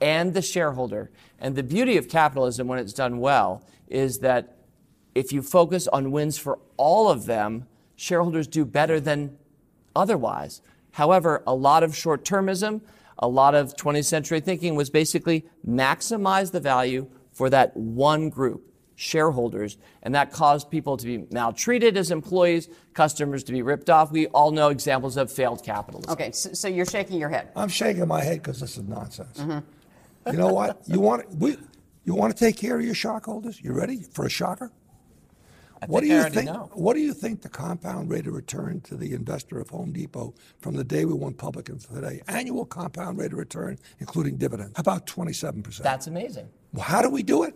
and 0.00 0.32
the 0.32 0.42
shareholder. 0.42 1.10
And 1.40 1.56
the 1.56 1.64
beauty 1.64 1.96
of 1.96 2.08
capitalism 2.08 2.68
when 2.68 2.78
it's 2.78 2.92
done 2.92 3.18
well 3.18 3.66
is 3.88 4.18
that 4.18 4.56
if 5.14 5.32
you 5.32 5.42
focus 5.42 5.88
on 5.88 6.12
wins 6.12 6.38
for 6.38 6.58
all 6.76 7.10
of 7.10 7.26
them, 7.26 7.66
shareholders 7.96 8.46
do 8.46 8.64
better 8.64 9.00
than 9.00 9.36
otherwise. 9.94 10.60
However, 10.92 11.42
a 11.46 11.54
lot 11.54 11.82
of 11.82 11.96
short 11.96 12.24
termism, 12.24 12.80
a 13.18 13.28
lot 13.28 13.54
of 13.54 13.74
20th 13.76 14.04
century 14.04 14.40
thinking 14.40 14.74
was 14.74 14.90
basically 14.90 15.46
maximize 15.66 16.52
the 16.52 16.60
value 16.60 17.08
for 17.32 17.50
that 17.50 17.76
one 17.76 18.28
group, 18.28 18.72
shareholders, 18.94 19.76
and 20.02 20.14
that 20.14 20.32
caused 20.32 20.70
people 20.70 20.96
to 20.96 21.04
be 21.04 21.26
maltreated 21.32 21.96
as 21.96 22.10
employees, 22.10 22.68
customers 22.92 23.42
to 23.44 23.52
be 23.52 23.62
ripped 23.62 23.90
off. 23.90 24.12
We 24.12 24.28
all 24.28 24.52
know 24.52 24.68
examples 24.68 25.16
of 25.16 25.32
failed 25.32 25.64
capitalism. 25.64 26.12
Okay, 26.12 26.30
so, 26.32 26.52
so 26.52 26.68
you're 26.68 26.86
shaking 26.86 27.18
your 27.18 27.28
head. 27.28 27.50
I'm 27.56 27.68
shaking 27.68 28.06
my 28.06 28.22
head 28.22 28.42
because 28.42 28.60
this 28.60 28.76
is 28.76 28.84
nonsense. 28.84 29.38
Mm-hmm. 29.38 30.32
You 30.32 30.38
know 30.38 30.52
what? 30.52 30.80
You 30.86 31.00
want 31.00 31.28
we, 31.34 31.56
you 32.04 32.14
want 32.14 32.36
to 32.36 32.38
take 32.38 32.56
care 32.56 32.78
of 32.78 32.84
your 32.84 32.94
shockholders? 32.94 33.62
You 33.62 33.72
ready 33.72 34.02
for 34.12 34.26
a 34.26 34.30
shocker? 34.30 34.70
I 35.84 35.86
what 35.86 36.00
do 36.00 36.06
you 36.08 36.22
think? 36.30 36.46
Know. 36.46 36.70
What 36.72 36.94
do 36.94 37.00
you 37.00 37.12
think 37.12 37.42
the 37.42 37.48
compound 37.48 38.10
rate 38.10 38.26
of 38.26 38.34
return 38.34 38.80
to 38.82 38.96
the 38.96 39.12
investor 39.12 39.58
of 39.58 39.68
Home 39.70 39.92
Depot 39.92 40.34
from 40.58 40.76
the 40.76 40.84
day 40.84 41.04
we 41.04 41.14
went 41.14 41.36
public 41.36 41.68
and 41.68 41.80
today? 41.80 42.22
Annual 42.26 42.66
compound 42.66 43.18
rate 43.18 43.32
of 43.32 43.38
return, 43.38 43.78
including 44.00 44.36
dividends, 44.36 44.72
about 44.76 45.06
twenty-seven 45.06 45.62
percent. 45.62 45.84
That's 45.84 46.06
amazing. 46.06 46.48
Well, 46.72 46.84
how 46.84 47.02
do 47.02 47.10
we 47.10 47.22
do 47.22 47.42
it? 47.42 47.54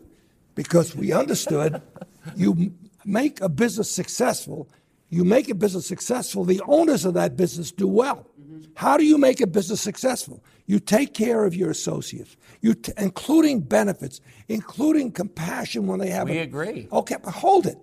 Because 0.55 0.95
we 0.95 1.13
understood 1.13 1.81
you 2.37 2.73
make 3.05 3.41
a 3.41 3.49
business 3.49 3.91
successful. 3.91 4.69
You 5.11 5.25
make 5.25 5.49
a 5.49 5.55
business 5.55 5.87
successful. 5.87 6.45
The 6.45 6.61
owners 6.67 7.07
of 7.07 7.15
that 7.15 7.35
business 7.37 7.73
do 7.73 7.89
well. 7.89 8.27
Mm-hmm. 8.39 8.73
How 8.75 8.99
do 8.99 9.05
you 9.05 9.17
make 9.17 9.41
a 9.41 9.47
business 9.47 9.81
successful? 9.81 10.45
You 10.67 10.79
take 10.79 11.15
care 11.15 11.47
of 11.47 11.55
your 11.57 11.71
associates, 11.71 12.37
you 12.61 12.75
t- 12.75 12.93
including 12.99 13.61
benefits, 13.61 14.21
including 14.49 15.13
compassion 15.13 15.87
when 15.87 15.99
they 15.99 16.11
have. 16.11 16.29
We 16.29 16.39
a, 16.39 16.43
agree. 16.43 16.89
Okay, 16.93 17.17
but 17.25 17.33
hold 17.33 17.67
it. 17.67 17.79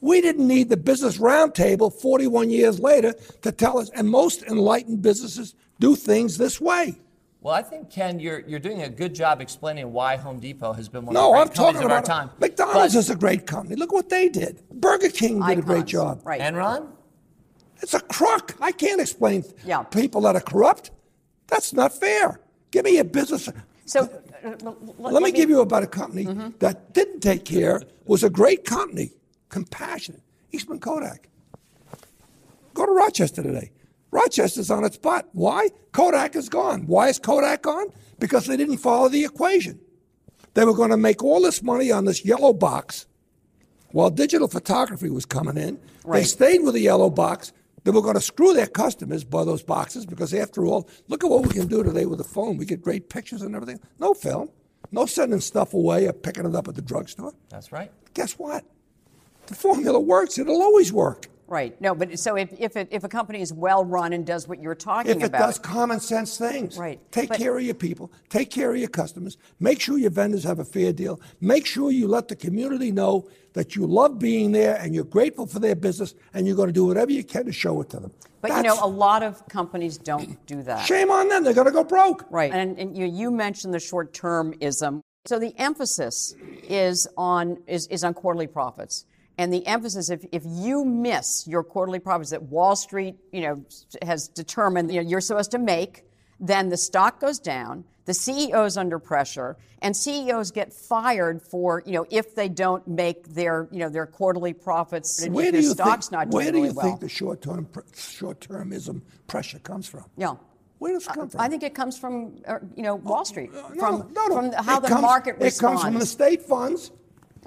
We 0.00 0.20
didn't 0.20 0.46
need 0.46 0.68
the 0.68 0.76
business 0.76 1.18
roundtable 1.18 1.92
41 1.92 2.50
years 2.50 2.80
later 2.80 3.14
to 3.42 3.52
tell 3.52 3.78
us, 3.78 3.90
and 3.90 4.08
most 4.08 4.42
enlightened 4.42 5.02
businesses 5.02 5.54
do 5.80 5.96
things 5.96 6.38
this 6.38 6.60
way. 6.60 6.98
Well, 7.40 7.54
I 7.54 7.62
think 7.62 7.90
Ken, 7.90 8.18
you're 8.18 8.40
you're 8.40 8.58
doing 8.58 8.82
a 8.82 8.88
good 8.88 9.14
job 9.14 9.40
explaining 9.40 9.92
why 9.92 10.16
Home 10.16 10.40
Depot 10.40 10.72
has 10.72 10.88
been 10.88 11.06
one 11.06 11.14
no, 11.14 11.40
of 11.40 11.50
the 11.50 11.54
great 11.54 11.60
I'm 11.60 11.64
companies 11.64 11.84
of 11.84 11.92
our 11.92 12.02
time. 12.02 12.30
McDonald's 12.40 12.94
but, 12.94 12.98
is 12.98 13.10
a 13.10 13.16
great 13.16 13.46
company. 13.46 13.76
Look 13.76 13.92
what 13.92 14.08
they 14.08 14.28
did. 14.28 14.60
Burger 14.70 15.08
King 15.08 15.36
did 15.36 15.44
icons, 15.44 15.64
a 15.64 15.66
great 15.66 15.86
job. 15.86 16.20
Right. 16.24 16.40
Enron? 16.40 16.88
It's 17.80 17.94
a 17.94 18.00
crook. 18.00 18.56
I 18.60 18.72
can't 18.72 19.00
explain 19.00 19.44
yeah. 19.64 19.84
people 19.84 20.20
that 20.22 20.34
are 20.34 20.40
corrupt. 20.40 20.90
That's 21.46 21.72
not 21.72 21.92
fair. 21.92 22.40
Give 22.72 22.84
me 22.84 22.98
a 22.98 23.04
business. 23.04 23.48
So 23.84 24.02
uh, 24.44 24.50
let, 24.60 24.98
let, 24.98 25.22
me, 25.22 25.30
me 25.30 25.32
give 25.32 25.48
you 25.48 25.60
about 25.60 25.84
a 25.84 25.86
company 25.86 26.24
mm-hmm. 26.24 26.50
that 26.58 26.92
didn't 26.92 27.20
take 27.20 27.44
care, 27.44 27.82
was 28.04 28.24
a 28.24 28.30
great 28.30 28.64
company 28.64 29.12
compassionate. 29.48 30.22
Eastman 30.52 30.80
Kodak. 30.80 31.28
Go 32.74 32.86
to 32.86 32.92
Rochester 32.92 33.42
today. 33.42 33.70
Rochester's 34.10 34.70
on 34.70 34.84
its 34.84 34.96
butt. 34.96 35.28
Why? 35.32 35.68
Kodak 35.92 36.36
is 36.36 36.48
gone. 36.48 36.86
Why 36.86 37.08
is 37.08 37.18
Kodak 37.18 37.62
gone? 37.62 37.88
Because 38.18 38.46
they 38.46 38.56
didn't 38.56 38.78
follow 38.78 39.08
the 39.08 39.24
equation. 39.24 39.80
They 40.54 40.64
were 40.64 40.74
going 40.74 40.90
to 40.90 40.96
make 40.96 41.22
all 41.22 41.42
this 41.42 41.62
money 41.62 41.92
on 41.92 42.04
this 42.04 42.24
yellow 42.24 42.52
box 42.52 43.06
while 43.92 44.10
digital 44.10 44.48
photography 44.48 45.10
was 45.10 45.26
coming 45.26 45.56
in. 45.56 45.78
Right. 46.04 46.20
They 46.20 46.24
stayed 46.24 46.62
with 46.62 46.74
the 46.74 46.80
yellow 46.80 47.10
box. 47.10 47.52
They 47.84 47.90
were 47.90 48.02
going 48.02 48.14
to 48.14 48.20
screw 48.20 48.54
their 48.54 48.66
customers 48.66 49.24
by 49.24 49.44
those 49.44 49.62
boxes 49.62 50.04
because, 50.04 50.34
after 50.34 50.66
all, 50.66 50.88
look 51.08 51.22
at 51.22 51.30
what 51.30 51.46
we 51.46 51.52
can 51.52 51.68
do 51.68 51.82
today 51.82 52.06
with 52.06 52.18
the 52.18 52.24
phone. 52.24 52.56
We 52.56 52.66
get 52.66 52.82
great 52.82 53.08
pictures 53.08 53.42
and 53.42 53.54
everything. 53.54 53.80
No 53.98 54.14
film. 54.14 54.50
No 54.90 55.06
sending 55.06 55.40
stuff 55.40 55.74
away 55.74 56.06
or 56.06 56.12
picking 56.12 56.46
it 56.46 56.54
up 56.54 56.68
at 56.68 56.74
the 56.74 56.82
drugstore. 56.82 57.32
That's 57.50 57.72
right. 57.72 57.90
Guess 58.14 58.32
what? 58.38 58.64
The 59.48 59.54
formula 59.54 59.98
works. 59.98 60.38
It'll 60.38 60.62
always 60.62 60.92
work. 60.92 61.26
Right. 61.48 61.80
No, 61.80 61.94
but 61.94 62.18
so 62.18 62.36
if 62.36 62.52
if, 62.58 62.76
it, 62.76 62.88
if 62.90 63.04
a 63.04 63.08
company 63.08 63.40
is 63.40 63.54
well 63.54 63.82
run 63.82 64.12
and 64.12 64.26
does 64.26 64.46
what 64.46 64.60
you're 64.60 64.74
talking 64.74 65.12
about, 65.12 65.22
if 65.22 65.24
it 65.24 65.34
about, 65.34 65.46
does 65.46 65.58
common 65.58 65.98
sense 65.98 66.36
things, 66.36 66.76
right? 66.76 67.00
Take 67.10 67.30
but, 67.30 67.38
care 67.38 67.56
of 67.56 67.64
your 67.64 67.74
people. 67.74 68.12
Take 68.28 68.50
care 68.50 68.70
of 68.70 68.76
your 68.76 68.90
customers. 68.90 69.38
Make 69.58 69.80
sure 69.80 69.96
your 69.96 70.10
vendors 70.10 70.44
have 70.44 70.58
a 70.58 70.64
fair 70.64 70.92
deal. 70.92 71.18
Make 71.40 71.64
sure 71.64 71.90
you 71.90 72.06
let 72.06 72.28
the 72.28 72.36
community 72.36 72.92
know 72.92 73.30
that 73.54 73.74
you 73.74 73.86
love 73.86 74.18
being 74.18 74.52
there 74.52 74.76
and 74.76 74.94
you're 74.94 75.04
grateful 75.04 75.46
for 75.46 75.58
their 75.58 75.74
business 75.74 76.14
and 76.34 76.46
you're 76.46 76.54
going 76.54 76.68
to 76.68 76.72
do 76.72 76.84
whatever 76.84 77.12
you 77.12 77.24
can 77.24 77.46
to 77.46 77.52
show 77.52 77.80
it 77.80 77.88
to 77.90 78.00
them. 78.00 78.12
But 78.42 78.50
That's, 78.50 78.68
you 78.68 78.74
know, 78.74 78.78
a 78.84 78.86
lot 78.86 79.22
of 79.22 79.48
companies 79.48 79.96
don't 79.96 80.44
do 80.46 80.62
that. 80.64 80.84
Shame 80.84 81.10
on 81.10 81.28
them. 81.28 81.44
They're 81.44 81.54
going 81.54 81.66
to 81.66 81.72
go 81.72 81.82
broke. 81.82 82.26
Right. 82.30 82.52
And, 82.52 82.78
and 82.78 82.96
you, 82.96 83.06
you 83.06 83.30
mentioned 83.30 83.72
the 83.72 83.80
short 83.80 84.12
termism. 84.12 85.00
So 85.24 85.38
the 85.38 85.54
emphasis 85.58 86.36
is 86.68 87.08
on 87.16 87.58
is, 87.66 87.86
is 87.88 88.04
on 88.04 88.12
quarterly 88.12 88.46
profits. 88.46 89.06
And 89.38 89.52
the 89.52 89.64
emphasis, 89.68 90.10
if, 90.10 90.24
if 90.32 90.42
you 90.44 90.84
miss 90.84 91.46
your 91.46 91.62
quarterly 91.62 92.00
profits 92.00 92.30
that 92.30 92.42
Wall 92.42 92.74
Street, 92.74 93.14
you 93.32 93.40
know, 93.40 93.64
has 94.02 94.26
determined 94.26 94.92
you 94.92 95.00
know, 95.00 95.08
you're 95.08 95.20
supposed 95.20 95.52
to 95.52 95.58
make, 95.58 96.04
then 96.40 96.68
the 96.70 96.76
stock 96.76 97.20
goes 97.20 97.38
down, 97.38 97.84
the 98.04 98.12
CEO 98.12 98.66
is 98.66 98.76
under 98.76 98.98
pressure, 98.98 99.56
and 99.80 99.96
CEOs 99.96 100.50
get 100.50 100.72
fired 100.72 101.40
for, 101.40 101.84
you 101.86 101.92
know, 101.92 102.06
if 102.10 102.34
they 102.34 102.48
don't 102.48 102.86
make 102.88 103.28
their, 103.28 103.68
you 103.70 103.78
know, 103.78 103.88
their 103.88 104.06
quarterly 104.06 104.52
profits 104.52 105.22
and 105.22 105.32
where 105.32 105.52
do 105.52 105.58
you 105.58 105.70
stock's 105.70 106.08
think, 106.08 106.18
not 106.18 106.30
doing 106.30 106.44
Where 106.44 106.52
do 106.52 106.58
you 106.58 106.72
think 106.72 106.98
the 106.98 107.08
short-term 107.08 107.68
short-termism 107.94 109.02
pressure 109.28 109.60
comes 109.60 109.86
from? 109.86 110.04
Yeah. 110.16 110.34
Where 110.78 110.92
does 110.92 111.06
it 111.06 111.12
come 111.12 111.28
from? 111.28 111.40
I 111.40 111.48
think 111.48 111.62
it 111.62 111.74
comes 111.74 111.96
from, 111.96 112.36
uh, 112.46 112.58
you 112.74 112.82
know, 112.82 112.96
Wall 112.96 113.24
Street, 113.24 113.52
no, 113.52 113.68
from, 113.78 114.12
no, 114.12 114.26
no. 114.26 114.34
from 114.34 114.64
how 114.64 114.78
it 114.78 114.82
the 114.82 114.88
comes, 114.88 115.02
market 115.02 115.36
responds. 115.38 115.56
It 115.56 115.60
comes 115.60 115.82
from 115.82 115.94
the 116.00 116.06
state 116.06 116.42
funds 116.42 116.90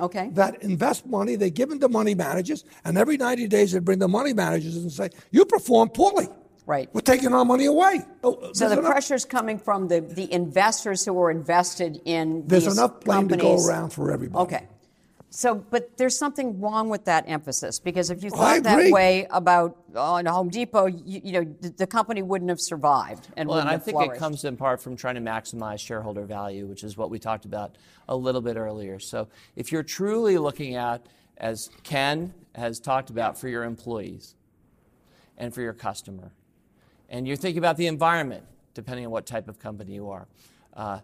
Okay. 0.02 0.30
That 0.34 0.62
invest 0.64 1.06
money, 1.06 1.36
they 1.36 1.52
give 1.52 1.70
them 1.70 1.80
to 1.80 1.88
money 1.90 2.16
managers, 2.16 2.66
and 2.84 2.98
every 2.98 3.18
90 3.18 3.48
days 3.48 3.72
they 3.72 3.80
bring 3.80 4.00
the 4.00 4.08
money 4.08 4.34
managers 4.34 4.76
and 4.76 4.92
say, 4.92 5.10
You 5.32 5.46
perform 5.46 5.90
poorly. 5.90 6.28
Right. 6.66 6.90
We're 6.94 7.02
taking 7.02 7.34
our 7.34 7.46
money 7.46 7.66
away. 7.66 8.02
Oh, 8.24 8.52
so 8.54 8.70
the 8.70 8.80
enough, 8.80 8.92
pressure's 8.92 9.26
coming 9.26 9.58
from 9.60 9.88
the, 9.88 10.00
the 10.02 10.32
investors 10.32 11.04
who 11.06 11.20
are 11.22 11.32
invested 11.32 12.02
in 12.06 12.48
There's 12.48 12.68
enough 12.68 13.02
blame 13.02 13.28
companies. 13.30 13.44
to 13.44 13.64
go 13.64 13.68
around 13.68 13.90
for 13.92 14.12
everybody. 14.12 14.44
Okay. 14.44 14.68
So, 15.34 15.56
but 15.56 15.96
there's 15.96 16.18
something 16.18 16.60
wrong 16.60 16.90
with 16.90 17.06
that 17.06 17.24
emphasis 17.26 17.80
because 17.80 18.10
if 18.10 18.22
you 18.22 18.30
thought 18.30 18.64
that 18.64 18.92
way 18.92 19.26
about 19.30 19.78
uh, 19.96 20.22
Home 20.30 20.50
Depot, 20.50 20.88
you, 20.88 21.22
you 21.24 21.32
know, 21.32 21.56
the, 21.62 21.70
the, 21.70 21.88
company 21.88 22.22
wouldn't 22.22 22.50
have 22.50 22.60
survived 22.60 23.30
and 23.38 23.48
well, 23.48 23.60
and 23.60 23.70
I 23.70 23.78
think 23.78 23.96
flourished. 23.96 24.18
it 24.18 24.20
comes 24.20 24.44
in 24.44 24.58
part 24.58 24.82
from 24.82 24.98
trying 24.98 25.16
to 25.16 25.22
maximize 25.22 25.80
shareholder 25.80 26.26
value, 26.26 26.68
which 26.68 26.84
is 26.84 26.98
what 26.98 27.10
we 27.10 27.18
talked 27.18 27.46
about 27.46 27.78
a 28.10 28.16
little 28.16 28.42
bit 28.42 28.58
earlier. 28.58 29.00
So, 29.00 29.30
if 29.56 29.72
you're 29.72 29.84
truly 29.84 30.38
looking 30.38 30.76
at, 30.76 31.06
as 31.38 31.70
Ken 31.84 32.34
has 32.56 32.82
talked 32.82 33.10
about, 33.10 33.40
for 33.40 33.48
your 33.48 33.64
employees 33.64 34.36
and 35.38 35.54
for 35.54 35.62
your 35.62 35.74
customer, 35.74 36.34
and 37.08 37.26
you're 37.26 37.38
thinking 37.38 37.60
about 37.60 37.78
the 37.78 37.88
environment, 37.88 38.44
depending 38.74 39.06
on 39.06 39.14
what 39.14 39.26
type 39.26 39.48
of 39.48 39.60
company 39.60 39.94
you 39.94 40.10
are. 40.10 40.28
Uh, 40.76 41.00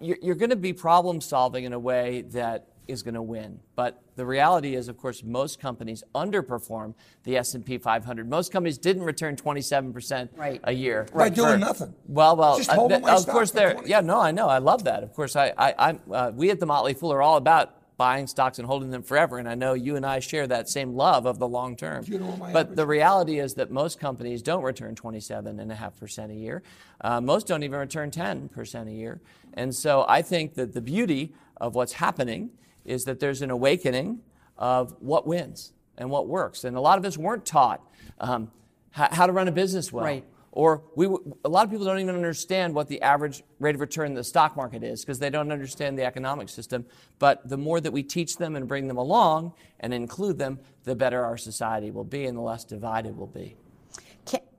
you're, 0.00 0.18
you're 0.20 0.34
going 0.34 0.50
to 0.50 0.56
be 0.56 0.72
problem 0.72 1.20
solving 1.20 1.64
in 1.64 1.72
a 1.72 1.78
way 1.78 2.22
that 2.30 2.66
is 2.88 3.02
going 3.02 3.14
to 3.14 3.22
win. 3.22 3.60
But 3.74 4.02
the 4.16 4.26
reality 4.26 4.74
is, 4.74 4.88
of 4.88 4.96
course, 4.96 5.22
most 5.22 5.60
companies 5.60 6.02
underperform 6.14 6.94
the 7.24 7.36
S&P 7.36 7.78
500. 7.78 8.28
Most 8.28 8.52
companies 8.52 8.78
didn't 8.78 9.02
return 9.02 9.36
27% 9.36 10.28
right. 10.36 10.60
a 10.64 10.72
year. 10.72 11.06
By 11.12 11.18
right. 11.18 11.34
doing 11.34 11.60
nothing. 11.60 11.94
Well, 12.06 12.36
well, 12.36 12.58
Just 12.58 12.70
uh, 12.70 12.88
th- 12.88 13.04
of 13.04 13.26
course, 13.26 13.50
they're, 13.50 13.80
yeah, 13.86 14.00
no, 14.00 14.20
I 14.20 14.30
know. 14.30 14.48
I 14.48 14.58
love 14.58 14.84
that. 14.84 15.02
Of 15.02 15.14
course, 15.14 15.36
I, 15.36 15.52
I, 15.56 15.74
I 15.78 15.98
uh, 16.12 16.32
we 16.34 16.50
at 16.50 16.60
the 16.60 16.66
Motley 16.66 16.94
Fool 16.94 17.12
are 17.12 17.22
all 17.22 17.36
about 17.36 17.76
buying 17.96 18.26
stocks 18.26 18.58
and 18.58 18.66
holding 18.66 18.90
them 18.90 19.02
forever. 19.02 19.38
And 19.38 19.48
I 19.48 19.54
know 19.54 19.74
you 19.74 19.94
and 19.94 20.04
I 20.04 20.18
share 20.18 20.46
that 20.48 20.68
same 20.68 20.94
love 20.94 21.24
of 21.24 21.38
the 21.38 21.46
long 21.46 21.76
term. 21.76 22.04
You 22.06 22.18
know 22.18 22.50
but 22.52 22.74
the 22.74 22.86
reality 22.86 23.38
is 23.38 23.54
that 23.54 23.70
most 23.70 24.00
companies 24.00 24.42
don't 24.42 24.64
return 24.64 24.96
27.5% 24.96 26.30
a 26.30 26.34
year. 26.34 26.62
Uh, 27.00 27.20
most 27.20 27.46
don't 27.46 27.62
even 27.62 27.78
return 27.78 28.10
10% 28.10 28.88
a 28.88 28.90
year. 28.90 29.20
And 29.54 29.72
so 29.72 30.04
I 30.08 30.22
think 30.22 30.54
that 30.54 30.72
the 30.72 30.80
beauty 30.80 31.32
of 31.58 31.74
what's 31.76 31.92
happening 31.92 32.50
is 32.84 33.04
that 33.04 33.20
there's 33.20 33.42
an 33.42 33.50
awakening 33.50 34.20
of 34.58 34.94
what 35.00 35.26
wins. 35.26 35.72
and 35.98 36.10
what 36.10 36.26
works. 36.26 36.64
And 36.64 36.76
a 36.76 36.80
lot 36.80 36.98
of 36.98 37.04
us 37.04 37.18
weren't 37.18 37.44
taught 37.44 37.80
um, 38.18 38.50
how, 38.90 39.08
how, 39.10 39.26
to 39.26 39.32
run 39.32 39.46
a 39.46 39.52
business 39.52 39.92
well. 39.92 40.04
Right. 40.04 40.24
Or 40.50 40.82
we, 40.96 41.06
a 41.44 41.48
lot 41.48 41.64
of 41.64 41.70
people 41.70 41.86
don't 41.86 41.98
even 41.98 42.14
understand 42.14 42.74
what 42.74 42.88
the 42.88 43.00
average 43.02 43.42
rate 43.58 43.74
of 43.74 43.80
return 43.80 44.08
in 44.08 44.14
the 44.14 44.24
stock 44.24 44.56
market 44.56 44.82
is 44.82 45.02
because 45.02 45.18
they 45.18 45.30
don't 45.30 45.52
understand 45.52 45.98
the 45.98 46.04
economic 46.04 46.48
system. 46.48 46.84
But 47.18 47.48
the 47.48 47.56
more 47.56 47.80
that 47.80 47.92
we 47.92 48.02
teach 48.02 48.36
them 48.36 48.56
and 48.56 48.68
bring 48.68 48.88
them 48.88 48.98
along 48.98 49.54
and 49.80 49.94
include 49.94 50.38
them, 50.38 50.58
the 50.84 50.94
better 50.94 51.24
our 51.24 51.36
society 51.36 51.90
will 51.90 52.04
be 52.04 52.26
and 52.26 52.36
the 52.36 52.42
less 52.42 52.64
divided 52.64 53.16
we'll 53.16 53.26
be. 53.26 53.56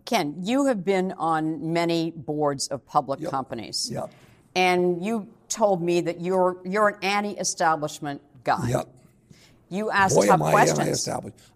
Ken, 0.05 0.35
you 0.41 0.65
have 0.65 0.83
been 0.83 1.13
on 1.13 1.71
many 1.71 2.11
boards 2.11 2.67
of 2.67 2.85
public 2.85 3.21
yep. 3.21 3.31
companies. 3.31 3.89
Yep. 3.91 4.11
And 4.55 5.03
you 5.03 5.27
told 5.53 5.81
me 5.81 6.01
that 6.01 6.21
you're 6.21 6.57
you're 6.65 6.89
an 6.89 6.95
anti-establishment 7.01 8.21
guy. 8.43 8.69
Yep. 8.69 8.89
You 9.69 9.89
ask 9.89 10.15
Boy, 10.15 10.27
tough 10.27 10.33
am 10.33 10.43
I 10.43 10.51
questions. 10.51 11.07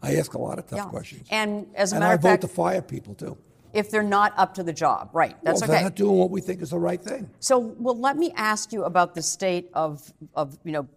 I 0.02 0.16
ask 0.16 0.34
a 0.34 0.38
lot 0.40 0.58
of 0.58 0.68
tough 0.68 0.78
yeah. 0.78 0.86
questions. 0.86 1.28
And 1.30 1.68
as 1.76 1.92
a 1.92 1.96
and 1.96 2.02
matter 2.02 2.12
I 2.12 2.16
of 2.16 2.22
fact, 2.22 2.44
I 2.44 2.48
vote 2.48 2.50
to 2.50 2.56
fire 2.56 2.82
people 2.82 3.14
too. 3.14 3.38
If 3.74 3.92
they're 3.92 4.02
not 4.02 4.34
up 4.38 4.56
to 4.56 4.64
the 4.64 4.74
job, 4.74 5.10
right? 5.14 5.36
That's 5.44 5.62
well, 5.62 5.70
okay. 5.70 5.80
They're 5.80 5.90
not 5.90 5.96
doing 5.96 6.18
what 6.18 6.32
we 6.32 6.42
think 6.42 6.62
is 6.62 6.72
the 6.72 6.80
right 6.80 7.02
thing. 7.02 7.30
So, 7.40 7.60
well, 7.60 7.98
let 7.98 8.18
me 8.18 8.32
ask 8.36 8.72
you 8.74 8.86
about 8.86 9.14
the 9.14 9.22
state 9.22 9.70
of 9.74 10.14
of 10.36 10.58
you 10.64 10.72
know 10.72 10.88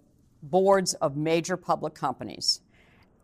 boards 0.42 0.94
of 0.94 1.16
major 1.16 1.56
public 1.56 1.94
companies. 1.94 2.60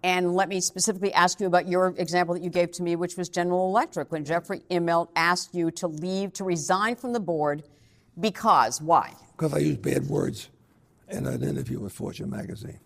And 0.03 0.35
let 0.35 0.49
me 0.49 0.61
specifically 0.61 1.13
ask 1.15 1.41
you 1.41 1.47
about 1.47 1.67
your 1.67 1.95
example 1.97 2.35
that 2.35 2.43
you 2.43 2.51
gave 2.51 2.71
to 2.73 2.83
me, 2.83 2.97
which 2.97 3.17
was 3.17 3.29
General 3.29 3.67
Electric, 3.67 4.13
when 4.13 4.25
Jeffrey 4.25 4.61
Immelt 4.71 5.09
asked 5.17 5.55
you 5.55 5.71
to 5.73 5.87
leave, 5.87 6.33
to 6.35 6.45
resign 6.45 6.97
from 6.97 7.13
the 7.13 7.21
board 7.21 7.63
because, 8.19 8.81
why? 8.81 9.13
Because 9.37 9.53
I 9.53 9.59
used 9.59 9.83
bad 9.83 10.07
words 10.09 10.49
in 11.09 11.27
an 11.27 11.43
interview 11.43 11.81
with 11.81 11.93
Fortune 11.93 12.31
magazine. 12.31 12.81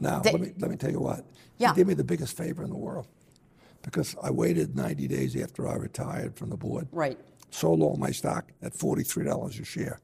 Now, 0.00 0.20
They- 0.20 0.32
let, 0.32 0.40
me, 0.40 0.52
let 0.58 0.70
me 0.70 0.76
tell 0.76 0.90
you 0.90 1.00
what. 1.00 1.24
Yeah. 1.58 1.70
He 1.74 1.80
did 1.80 1.86
me 1.88 1.94
the 1.94 2.04
biggest 2.04 2.36
favor 2.36 2.62
in 2.64 2.70
the 2.70 2.76
world 2.78 3.06
because 3.82 4.16
I 4.22 4.30
waited 4.30 4.74
90 4.76 5.06
days 5.08 5.36
after 5.36 5.68
I 5.68 5.74
retired 5.74 6.36
from 6.36 6.50
the 6.50 6.56
board. 6.56 6.88
Right. 6.92 7.18
Sold 7.50 7.82
all 7.82 7.96
my 7.96 8.10
stock 8.10 8.50
at 8.62 8.72
$43 8.72 9.60
a 9.60 9.64
share. 9.64 10.00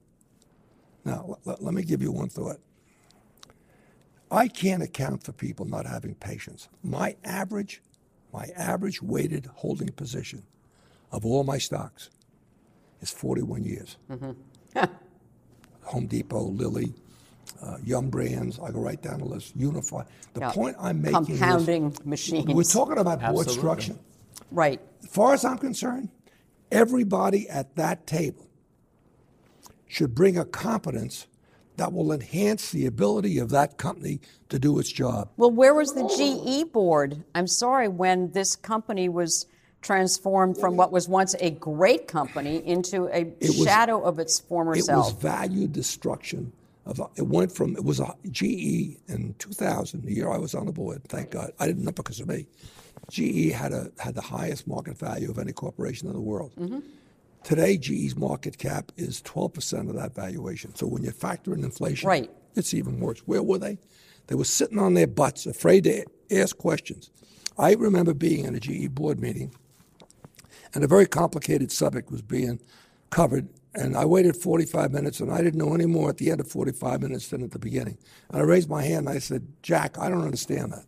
Now, 1.04 1.38
let, 1.44 1.62
let 1.62 1.74
me 1.74 1.82
give 1.82 2.02
you 2.02 2.12
one 2.12 2.28
thought. 2.28 2.58
I 4.30 4.48
can't 4.48 4.82
account 4.82 5.22
for 5.24 5.32
people 5.32 5.64
not 5.64 5.86
having 5.86 6.14
patience. 6.14 6.68
My 6.82 7.16
average, 7.24 7.80
my 8.32 8.48
average 8.56 9.00
weighted 9.00 9.46
holding 9.54 9.88
position 9.88 10.42
of 11.10 11.24
all 11.24 11.44
my 11.44 11.56
stocks 11.56 12.10
is 13.00 13.10
41 13.10 13.64
years. 13.64 13.96
Home 15.84 16.06
Depot, 16.06 16.42
Lilly, 16.44 16.92
uh, 17.62 17.78
Yum 17.84 18.10
Brands, 18.10 18.58
I 18.62 18.70
go 18.70 18.80
right 18.80 19.00
down 19.00 19.20
the 19.20 19.24
list, 19.24 19.56
Unify. 19.56 20.02
The 20.34 20.40
Yeah. 20.40 20.52
point 20.52 20.76
I'm 20.78 21.00
making 21.00 21.24
Compounding 21.26 21.92
is 21.92 22.04
machines. 22.04 22.46
we're 22.54 22.62
talking 22.62 22.98
about 22.98 23.20
board 23.32 23.48
structure. 23.50 23.96
Right. 24.50 24.80
As 25.02 25.08
far 25.08 25.32
as 25.34 25.44
I'm 25.44 25.58
concerned, 25.58 26.10
everybody 26.70 27.48
at 27.48 27.74
that 27.76 28.06
table 28.06 28.46
should 29.86 30.14
bring 30.14 30.36
a 30.36 30.44
competence 30.44 31.26
that 31.78 31.92
will 31.92 32.12
enhance 32.12 32.70
the 32.72 32.84
ability 32.86 33.38
of 33.38 33.50
that 33.50 33.78
company 33.78 34.20
to 34.48 34.58
do 34.58 34.78
its 34.78 34.90
job. 34.92 35.30
Well, 35.36 35.50
where 35.50 35.72
was 35.74 35.92
the 35.94 36.02
GE 36.04 36.70
board? 36.72 37.24
I'm 37.34 37.46
sorry, 37.46 37.88
when 37.88 38.32
this 38.32 38.56
company 38.56 39.08
was 39.08 39.46
transformed 39.82 40.58
from 40.58 40.76
what 40.76 40.92
was 40.92 41.08
once 41.08 41.34
a 41.40 41.50
great 41.50 42.08
company 42.08 42.56
into 42.66 43.08
a 43.12 43.24
was- 43.40 43.56
shadow 43.64 44.02
of 44.02 44.18
its 44.18 44.38
former 44.40 44.74
It 44.74 44.84
self. 44.84 45.08
It 45.10 45.14
was 45.14 45.22
value 45.22 45.66
destruction. 45.68 46.52
Of, 46.86 47.00
it 47.16 47.26
went 47.26 47.52
from, 47.52 47.76
it 47.76 47.84
was 47.84 48.00
a 48.00 48.14
GE 48.30 48.96
in 49.08 49.34
2000, 49.38 50.04
the 50.04 50.14
year 50.14 50.30
I 50.30 50.38
was 50.38 50.54
on 50.54 50.64
the 50.66 50.72
board, 50.72 51.04
thank 51.04 51.30
God. 51.30 51.52
I 51.60 51.66
didn't 51.66 51.84
know 51.84 51.92
because 51.92 52.18
of 52.18 52.28
me. 52.28 52.46
GE 53.10 53.52
had, 53.52 53.72
a, 53.72 53.90
had 53.98 54.14
the 54.14 54.22
highest 54.22 54.66
market 54.66 54.96
value 54.98 55.30
of 55.30 55.38
any 55.38 55.52
corporation 55.52 56.08
in 56.08 56.14
the 56.14 56.20
world. 56.20 56.52
Mm-hmm. 56.58 56.78
Today, 57.44 57.76
GE's 57.76 58.16
market 58.16 58.56
cap 58.58 58.90
is 58.96 59.20
12% 59.22 59.88
of 59.90 59.94
that 59.96 60.14
valuation. 60.14 60.74
So 60.74 60.86
when 60.86 61.04
you 61.04 61.10
factor 61.10 61.54
in 61.54 61.62
inflation, 61.62 62.08
Right. 62.08 62.30
it's 62.56 62.72
even 62.74 63.00
worse. 63.00 63.20
Where 63.26 63.42
were 63.42 63.58
they? 63.58 63.78
They 64.26 64.34
were 64.34 64.44
sitting 64.44 64.78
on 64.78 64.94
their 64.94 65.06
butts, 65.06 65.44
afraid 65.46 65.84
to 65.84 66.04
ask 66.30 66.56
questions. 66.56 67.10
I 67.58 67.74
remember 67.74 68.14
being 68.14 68.44
in 68.46 68.54
a 68.54 68.60
GE 68.60 68.94
board 68.94 69.20
meeting, 69.20 69.54
and 70.74 70.84
a 70.84 70.88
very 70.88 71.06
complicated 71.06 71.72
subject 71.72 72.10
was 72.10 72.22
being 72.22 72.60
covered. 73.10 73.48
And 73.74 73.96
I 73.96 74.04
waited 74.04 74.36
45 74.36 74.92
minutes, 74.92 75.20
and 75.20 75.30
I 75.30 75.42
didn't 75.42 75.58
know 75.58 75.74
any 75.74 75.86
more 75.86 76.08
at 76.10 76.16
the 76.16 76.30
end 76.30 76.40
of 76.40 76.48
45 76.48 77.02
minutes 77.02 77.28
than 77.28 77.42
at 77.42 77.52
the 77.52 77.58
beginning. 77.58 77.98
And 78.30 78.38
I 78.38 78.44
raised 78.44 78.68
my 78.68 78.82
hand 78.82 79.06
and 79.06 79.16
I 79.16 79.18
said, 79.18 79.46
Jack, 79.62 79.98
I 79.98 80.08
don't 80.08 80.24
understand 80.24 80.72
that. 80.72 80.84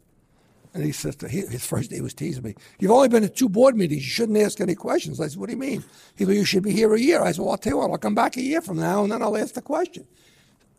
And 0.72 0.84
he 0.84 0.92
says, 0.92 1.16
to, 1.16 1.28
he, 1.28 1.40
his 1.40 1.66
first 1.66 1.90
day 1.90 2.00
was 2.00 2.14
teasing 2.14 2.44
me. 2.44 2.54
You've 2.78 2.92
only 2.92 3.08
been 3.08 3.22
to 3.22 3.28
two 3.28 3.48
board 3.48 3.76
meetings. 3.76 4.04
You 4.04 4.10
shouldn't 4.10 4.38
ask 4.38 4.60
any 4.60 4.76
questions. 4.76 5.20
I 5.20 5.26
said, 5.26 5.38
What 5.38 5.46
do 5.46 5.52
you 5.52 5.58
mean? 5.58 5.84
He 6.16 6.24
said, 6.24 6.34
You 6.34 6.44
should 6.44 6.62
be 6.62 6.72
here 6.72 6.94
a 6.94 7.00
year. 7.00 7.22
I 7.22 7.32
said, 7.32 7.40
Well, 7.40 7.50
I'll 7.50 7.58
tell 7.58 7.72
you 7.72 7.78
what, 7.78 7.90
I'll 7.90 7.98
come 7.98 8.14
back 8.14 8.36
a 8.36 8.42
year 8.42 8.60
from 8.60 8.76
now 8.76 9.02
and 9.02 9.10
then 9.10 9.20
I'll 9.20 9.36
ask 9.36 9.54
the 9.54 9.62
question. 9.62 10.06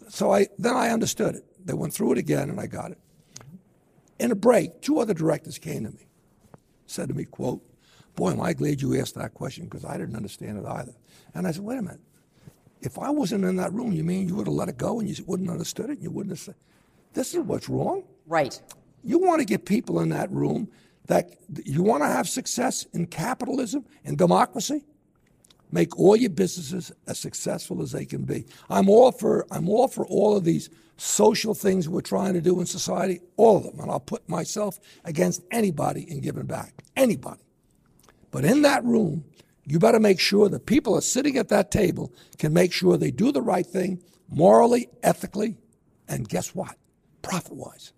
So 0.08 0.32
I, 0.34 0.48
then 0.58 0.76
I 0.76 0.90
understood 0.90 1.36
it. 1.36 1.46
They 1.66 1.74
went 1.74 1.94
through 1.94 2.14
it 2.14 2.18
again 2.18 2.50
and 2.50 2.60
I 2.60 2.68
got 2.68 2.92
it. 2.92 3.00
In 4.20 4.32
a 4.32 4.36
break, 4.36 4.82
two 4.82 5.00
other 5.00 5.14
directors 5.14 5.58
came 5.58 5.84
to 5.84 5.92
me, 5.92 6.08
said 6.86 7.10
to 7.10 7.16
me, 7.16 7.26
quote, 7.26 7.62
Boy, 8.16 8.32
am 8.32 8.42
I 8.42 8.54
glad 8.54 8.82
you 8.82 9.00
asked 9.00 9.16
that 9.16 9.34
question 9.34 9.66
because 9.66 9.86
I 9.86 9.98
didn't 9.98 10.16
understand 10.16 10.58
it 10.58 10.66
either. 10.66 10.94
And 11.34 11.48
I 11.48 11.52
said, 11.52 11.64
Wait 11.64 11.78
a 11.78 11.82
minute. 11.82 12.02
If 12.82 12.98
I 12.98 13.10
wasn't 13.12 13.46
in 13.46 13.56
that 13.58 13.72
room, 13.74 13.92
you 13.92 14.04
mean 14.04 14.28
you 14.28 14.36
would 14.36 14.48
have 14.48 14.56
let 14.56 14.68
it 14.70 14.78
go 14.78 15.00
and 15.00 15.08
you 15.08 15.24
wouldn't 15.26 15.48
have 15.48 15.54
understood 15.54 15.86
it? 15.90 15.94
And 15.94 16.04
you 16.04 16.12
wouldn't 16.12 16.32
have 16.32 16.40
said, 16.40 16.56
This 17.14 17.34
is 17.34 17.40
what's 17.42 17.70
wrong. 17.70 18.04
right. 18.28 18.60
You 19.04 19.18
want 19.18 19.40
to 19.40 19.46
get 19.46 19.66
people 19.66 20.00
in 20.02 20.10
that 20.10 20.32
room 20.32 20.70
that 21.08 21.32
you 21.66 21.82
want 21.82 22.04
to 22.04 22.08
have 22.08 22.30
success 22.30 22.86
in 22.94 23.08
capitalism 23.08 23.84
and 24.06 24.16
democracy. 24.16 24.84
Make 25.72 25.98
all 25.98 26.16
your 26.16 26.30
businesses 26.30 26.92
as 27.08 27.18
successful 27.18 27.82
as 27.82 27.92
they 27.94 28.06
can 28.06 28.26
be. 28.26 28.46
I'm 28.70 28.90
all 28.90 29.12
for 29.12 29.48
I'm 29.50 29.70
all 29.70 29.88
for 29.88 30.06
all 30.06 30.38
of 30.38 30.44
these 30.44 30.70
social 30.98 31.56
things 31.56 31.90
we're 31.90 32.02
trying 32.02 32.34
to 32.34 32.42
do 32.42 32.60
in 32.60 32.68
society, 32.68 33.22
all 33.38 33.58
of 33.58 33.64
them, 33.64 33.80
and 33.80 33.90
I'll 33.90 34.00
put 34.00 34.28
myself 34.30 34.80
against 35.04 35.42
anybody 35.50 36.06
in 36.10 36.22
giving 36.22 36.46
back. 36.46 36.84
Anybody. 36.96 37.42
But 38.32 38.46
in 38.46 38.62
that 38.64 38.84
room, 38.84 39.26
you 39.66 39.78
better 39.78 40.00
make 40.00 40.20
sure 40.20 40.50
the 40.50 40.60
people 40.60 40.96
are 40.96 41.02
sitting 41.02 41.38
at 41.38 41.50
that 41.50 41.70
table 41.70 42.12
can 42.40 42.54
make 42.54 42.74
sure 42.74 42.98
they 42.98 43.12
do 43.12 43.32
the 43.32 43.42
right 43.42 43.66
thing 43.66 44.02
morally, 44.30 44.90
ethically, 45.04 45.58
and 46.08 46.28
guess 46.28 46.56
what? 46.56 46.76
Profit 47.22 47.54
wise. 47.54 47.94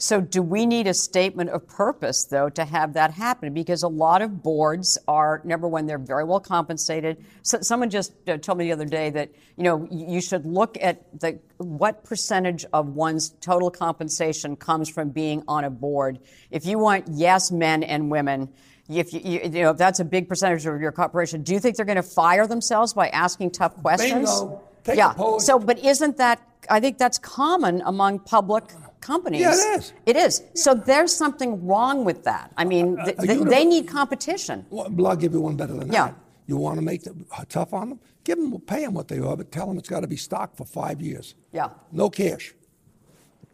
So, 0.00 0.20
do 0.20 0.42
we 0.42 0.64
need 0.64 0.86
a 0.86 0.94
statement 0.94 1.50
of 1.50 1.66
purpose, 1.66 2.24
though, 2.24 2.48
to 2.50 2.64
have 2.64 2.92
that 2.92 3.10
happen? 3.10 3.52
Because 3.52 3.82
a 3.82 3.88
lot 3.88 4.22
of 4.22 4.44
boards 4.44 4.96
are, 5.08 5.42
number 5.44 5.66
one, 5.66 5.86
they're 5.86 5.98
very 5.98 6.22
well 6.22 6.38
compensated. 6.38 7.24
So, 7.42 7.58
someone 7.62 7.90
just 7.90 8.12
uh, 8.28 8.36
told 8.36 8.58
me 8.58 8.66
the 8.66 8.72
other 8.72 8.84
day 8.84 9.10
that 9.10 9.32
you 9.56 9.64
know 9.64 9.88
you 9.90 10.20
should 10.20 10.46
look 10.46 10.78
at 10.80 11.18
the 11.18 11.40
what 11.56 12.04
percentage 12.04 12.64
of 12.72 12.90
one's 12.90 13.30
total 13.40 13.72
compensation 13.72 14.54
comes 14.54 14.88
from 14.88 15.10
being 15.10 15.42
on 15.48 15.64
a 15.64 15.70
board. 15.70 16.20
If 16.52 16.64
you 16.64 16.78
want 16.78 17.06
yes 17.08 17.50
men 17.50 17.82
and 17.82 18.08
women, 18.08 18.50
if 18.88 19.12
you, 19.12 19.20
you, 19.22 19.40
you 19.42 19.48
know 19.62 19.70
if 19.70 19.76
that's 19.76 20.00
a 20.00 20.04
big 20.04 20.28
percentage 20.28 20.64
of 20.66 20.80
your 20.80 20.92
corporation, 20.92 21.42
do 21.42 21.52
you 21.52 21.60
think 21.60 21.76
they're 21.76 21.84
going 21.84 21.96
to 21.96 22.02
fire 22.02 22.46
themselves 22.46 22.94
by 22.94 23.08
asking 23.08 23.50
tough 23.50 23.76
questions? 23.76 24.30
Bingo. 24.40 24.62
Take 24.84 24.96
yeah. 24.96 25.14
So, 25.38 25.58
but 25.58 25.78
isn't 25.78 26.16
that? 26.16 26.40
I 26.70 26.80
think 26.80 26.98
that's 26.98 27.18
common 27.18 27.82
among 27.84 28.20
public 28.20 28.64
companies. 29.00 29.40
Yeah, 29.42 29.52
it 29.52 29.78
is. 29.78 29.92
It 30.06 30.16
is. 30.16 30.42
So 30.54 30.74
there's 30.74 31.14
something 31.14 31.66
wrong 31.66 32.04
with 32.04 32.24
that. 32.24 32.52
I 32.56 32.64
mean, 32.64 32.96
th- 33.04 33.16
Uh, 33.18 33.22
th- 33.22 33.40
they 33.42 33.64
need 33.64 33.86
competition. 33.88 34.66
Well, 34.70 35.06
I'll 35.06 35.16
give 35.16 35.32
you 35.34 35.40
one 35.40 35.56
better 35.56 35.74
than 35.74 35.92
Yeah. 35.92 36.06
that. 36.06 36.14
You 36.46 36.56
want 36.56 36.76
to 36.76 36.82
make 36.82 37.06
it 37.06 37.12
tough 37.48 37.72
on 37.74 37.90
them? 37.90 38.00
Give 38.24 38.38
them, 38.38 38.58
pay 38.60 38.84
them 38.84 38.94
what 38.94 39.08
they 39.08 39.20
owe, 39.20 39.36
but 39.36 39.52
tell 39.52 39.66
them 39.66 39.78
it's 39.78 39.88
got 39.88 40.00
to 40.00 40.06
be 40.06 40.16
stock 40.16 40.56
for 40.56 40.64
five 40.64 41.00
years. 41.00 41.34
Yeah. 41.52 41.68
No 41.92 42.08
cash. 42.10 42.54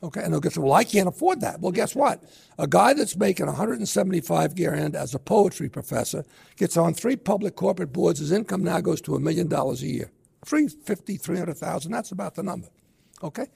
Okay, 0.04 0.22
and 0.22 0.34
they'll 0.34 0.40
get, 0.40 0.58
well, 0.58 0.74
I 0.74 0.84
can't 0.84 1.08
afford 1.08 1.40
that. 1.40 1.60
Well, 1.60 1.72
guess 1.72 1.94
what? 1.96 2.22
A 2.58 2.66
guy 2.66 2.92
that's 2.92 3.16
making 3.16 3.46
175 3.46 4.54
grand 4.54 4.94
as 4.94 5.14
a 5.14 5.18
poetry 5.18 5.70
professor 5.70 6.26
gets 6.56 6.76
on 6.76 6.92
three 6.92 7.16
public 7.16 7.56
corporate 7.56 7.90
boards. 7.90 8.20
His 8.20 8.30
income 8.30 8.62
now 8.62 8.82
goes 8.82 9.00
to 9.02 9.14
a 9.14 9.20
million 9.20 9.48
dollars 9.48 9.82
a 9.82 9.86
year. 9.86 10.10
350, 10.44 11.16
300,000, 11.16 11.90
that's 11.90 12.12
about 12.12 12.34
the 12.34 12.42
number. 12.42 12.68
Okay? 13.22 13.46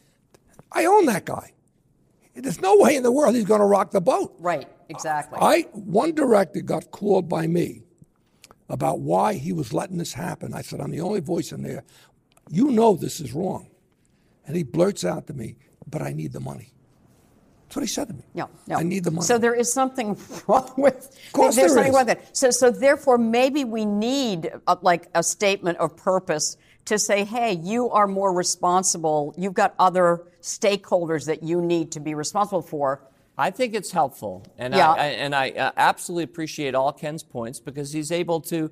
I 0.72 0.86
own 0.86 1.04
that 1.04 1.26
guy. 1.26 1.52
There's 2.34 2.62
no 2.62 2.78
way 2.78 2.96
in 2.96 3.02
the 3.02 3.12
world 3.12 3.34
he's 3.34 3.44
going 3.44 3.60
to 3.60 3.66
rock 3.66 3.90
the 3.90 4.00
boat. 4.00 4.34
Right. 4.38 4.66
Exactly. 4.88 5.38
I 5.42 5.66
one 5.72 6.14
director 6.14 6.62
got 6.62 6.90
called 6.92 7.28
by 7.28 7.46
me 7.46 7.82
about 8.70 9.00
why 9.00 9.34
he 9.34 9.52
was 9.52 9.74
letting 9.74 9.98
this 9.98 10.14
happen. 10.14 10.54
I 10.54 10.62
said, 10.62 10.80
I'm 10.80 10.92
the 10.92 11.00
only 11.00 11.20
voice 11.20 11.52
in 11.52 11.62
there. 11.62 11.84
You 12.48 12.70
know 12.70 12.94
this 12.94 13.20
is 13.20 13.34
wrong. 13.34 13.68
And 14.48 14.56
he 14.56 14.64
blurts 14.64 15.04
out 15.04 15.26
to 15.28 15.32
me, 15.34 15.54
but 15.88 16.02
I 16.02 16.12
need 16.12 16.32
the 16.32 16.40
money. 16.40 16.72
That's 17.68 17.76
what 17.76 17.82
he 17.82 17.86
said 17.88 18.08
to 18.08 18.14
me. 18.14 18.22
no, 18.34 18.48
no. 18.66 18.76
I 18.76 18.82
need 18.82 19.04
the 19.04 19.10
money. 19.10 19.26
So 19.26 19.36
there 19.38 19.54
is 19.54 19.70
something 19.72 20.18
wrong 20.48 20.72
with. 20.78 20.96
Of 21.26 21.32
course 21.32 21.54
there's 21.54 21.74
there 21.74 21.84
something 21.84 21.92
is. 21.92 21.94
wrong 21.96 22.06
with 22.06 22.18
that. 22.18 22.36
So, 22.36 22.50
so 22.50 22.70
therefore, 22.70 23.18
maybe 23.18 23.64
we 23.64 23.84
need 23.84 24.50
a, 24.66 24.78
like 24.80 25.08
a 25.14 25.22
statement 25.22 25.76
of 25.78 25.94
purpose 25.96 26.56
to 26.86 26.98
say, 26.98 27.24
hey, 27.24 27.52
you 27.62 27.90
are 27.90 28.06
more 28.08 28.32
responsible. 28.32 29.34
You've 29.36 29.52
got 29.52 29.74
other 29.78 30.22
stakeholders 30.40 31.26
that 31.26 31.42
you 31.42 31.60
need 31.60 31.92
to 31.92 32.00
be 32.00 32.14
responsible 32.14 32.62
for. 32.62 33.02
I 33.36 33.50
think 33.50 33.74
it's 33.74 33.92
helpful, 33.92 34.44
and 34.56 34.74
Yeah. 34.74 34.90
I, 34.90 34.96
I 34.96 35.06
and 35.08 35.32
I 35.34 35.50
uh, 35.50 35.70
absolutely 35.76 36.24
appreciate 36.24 36.74
all 36.74 36.92
Ken's 36.92 37.22
points 37.22 37.60
because 37.60 37.92
he's 37.92 38.10
able 38.10 38.40
to 38.42 38.68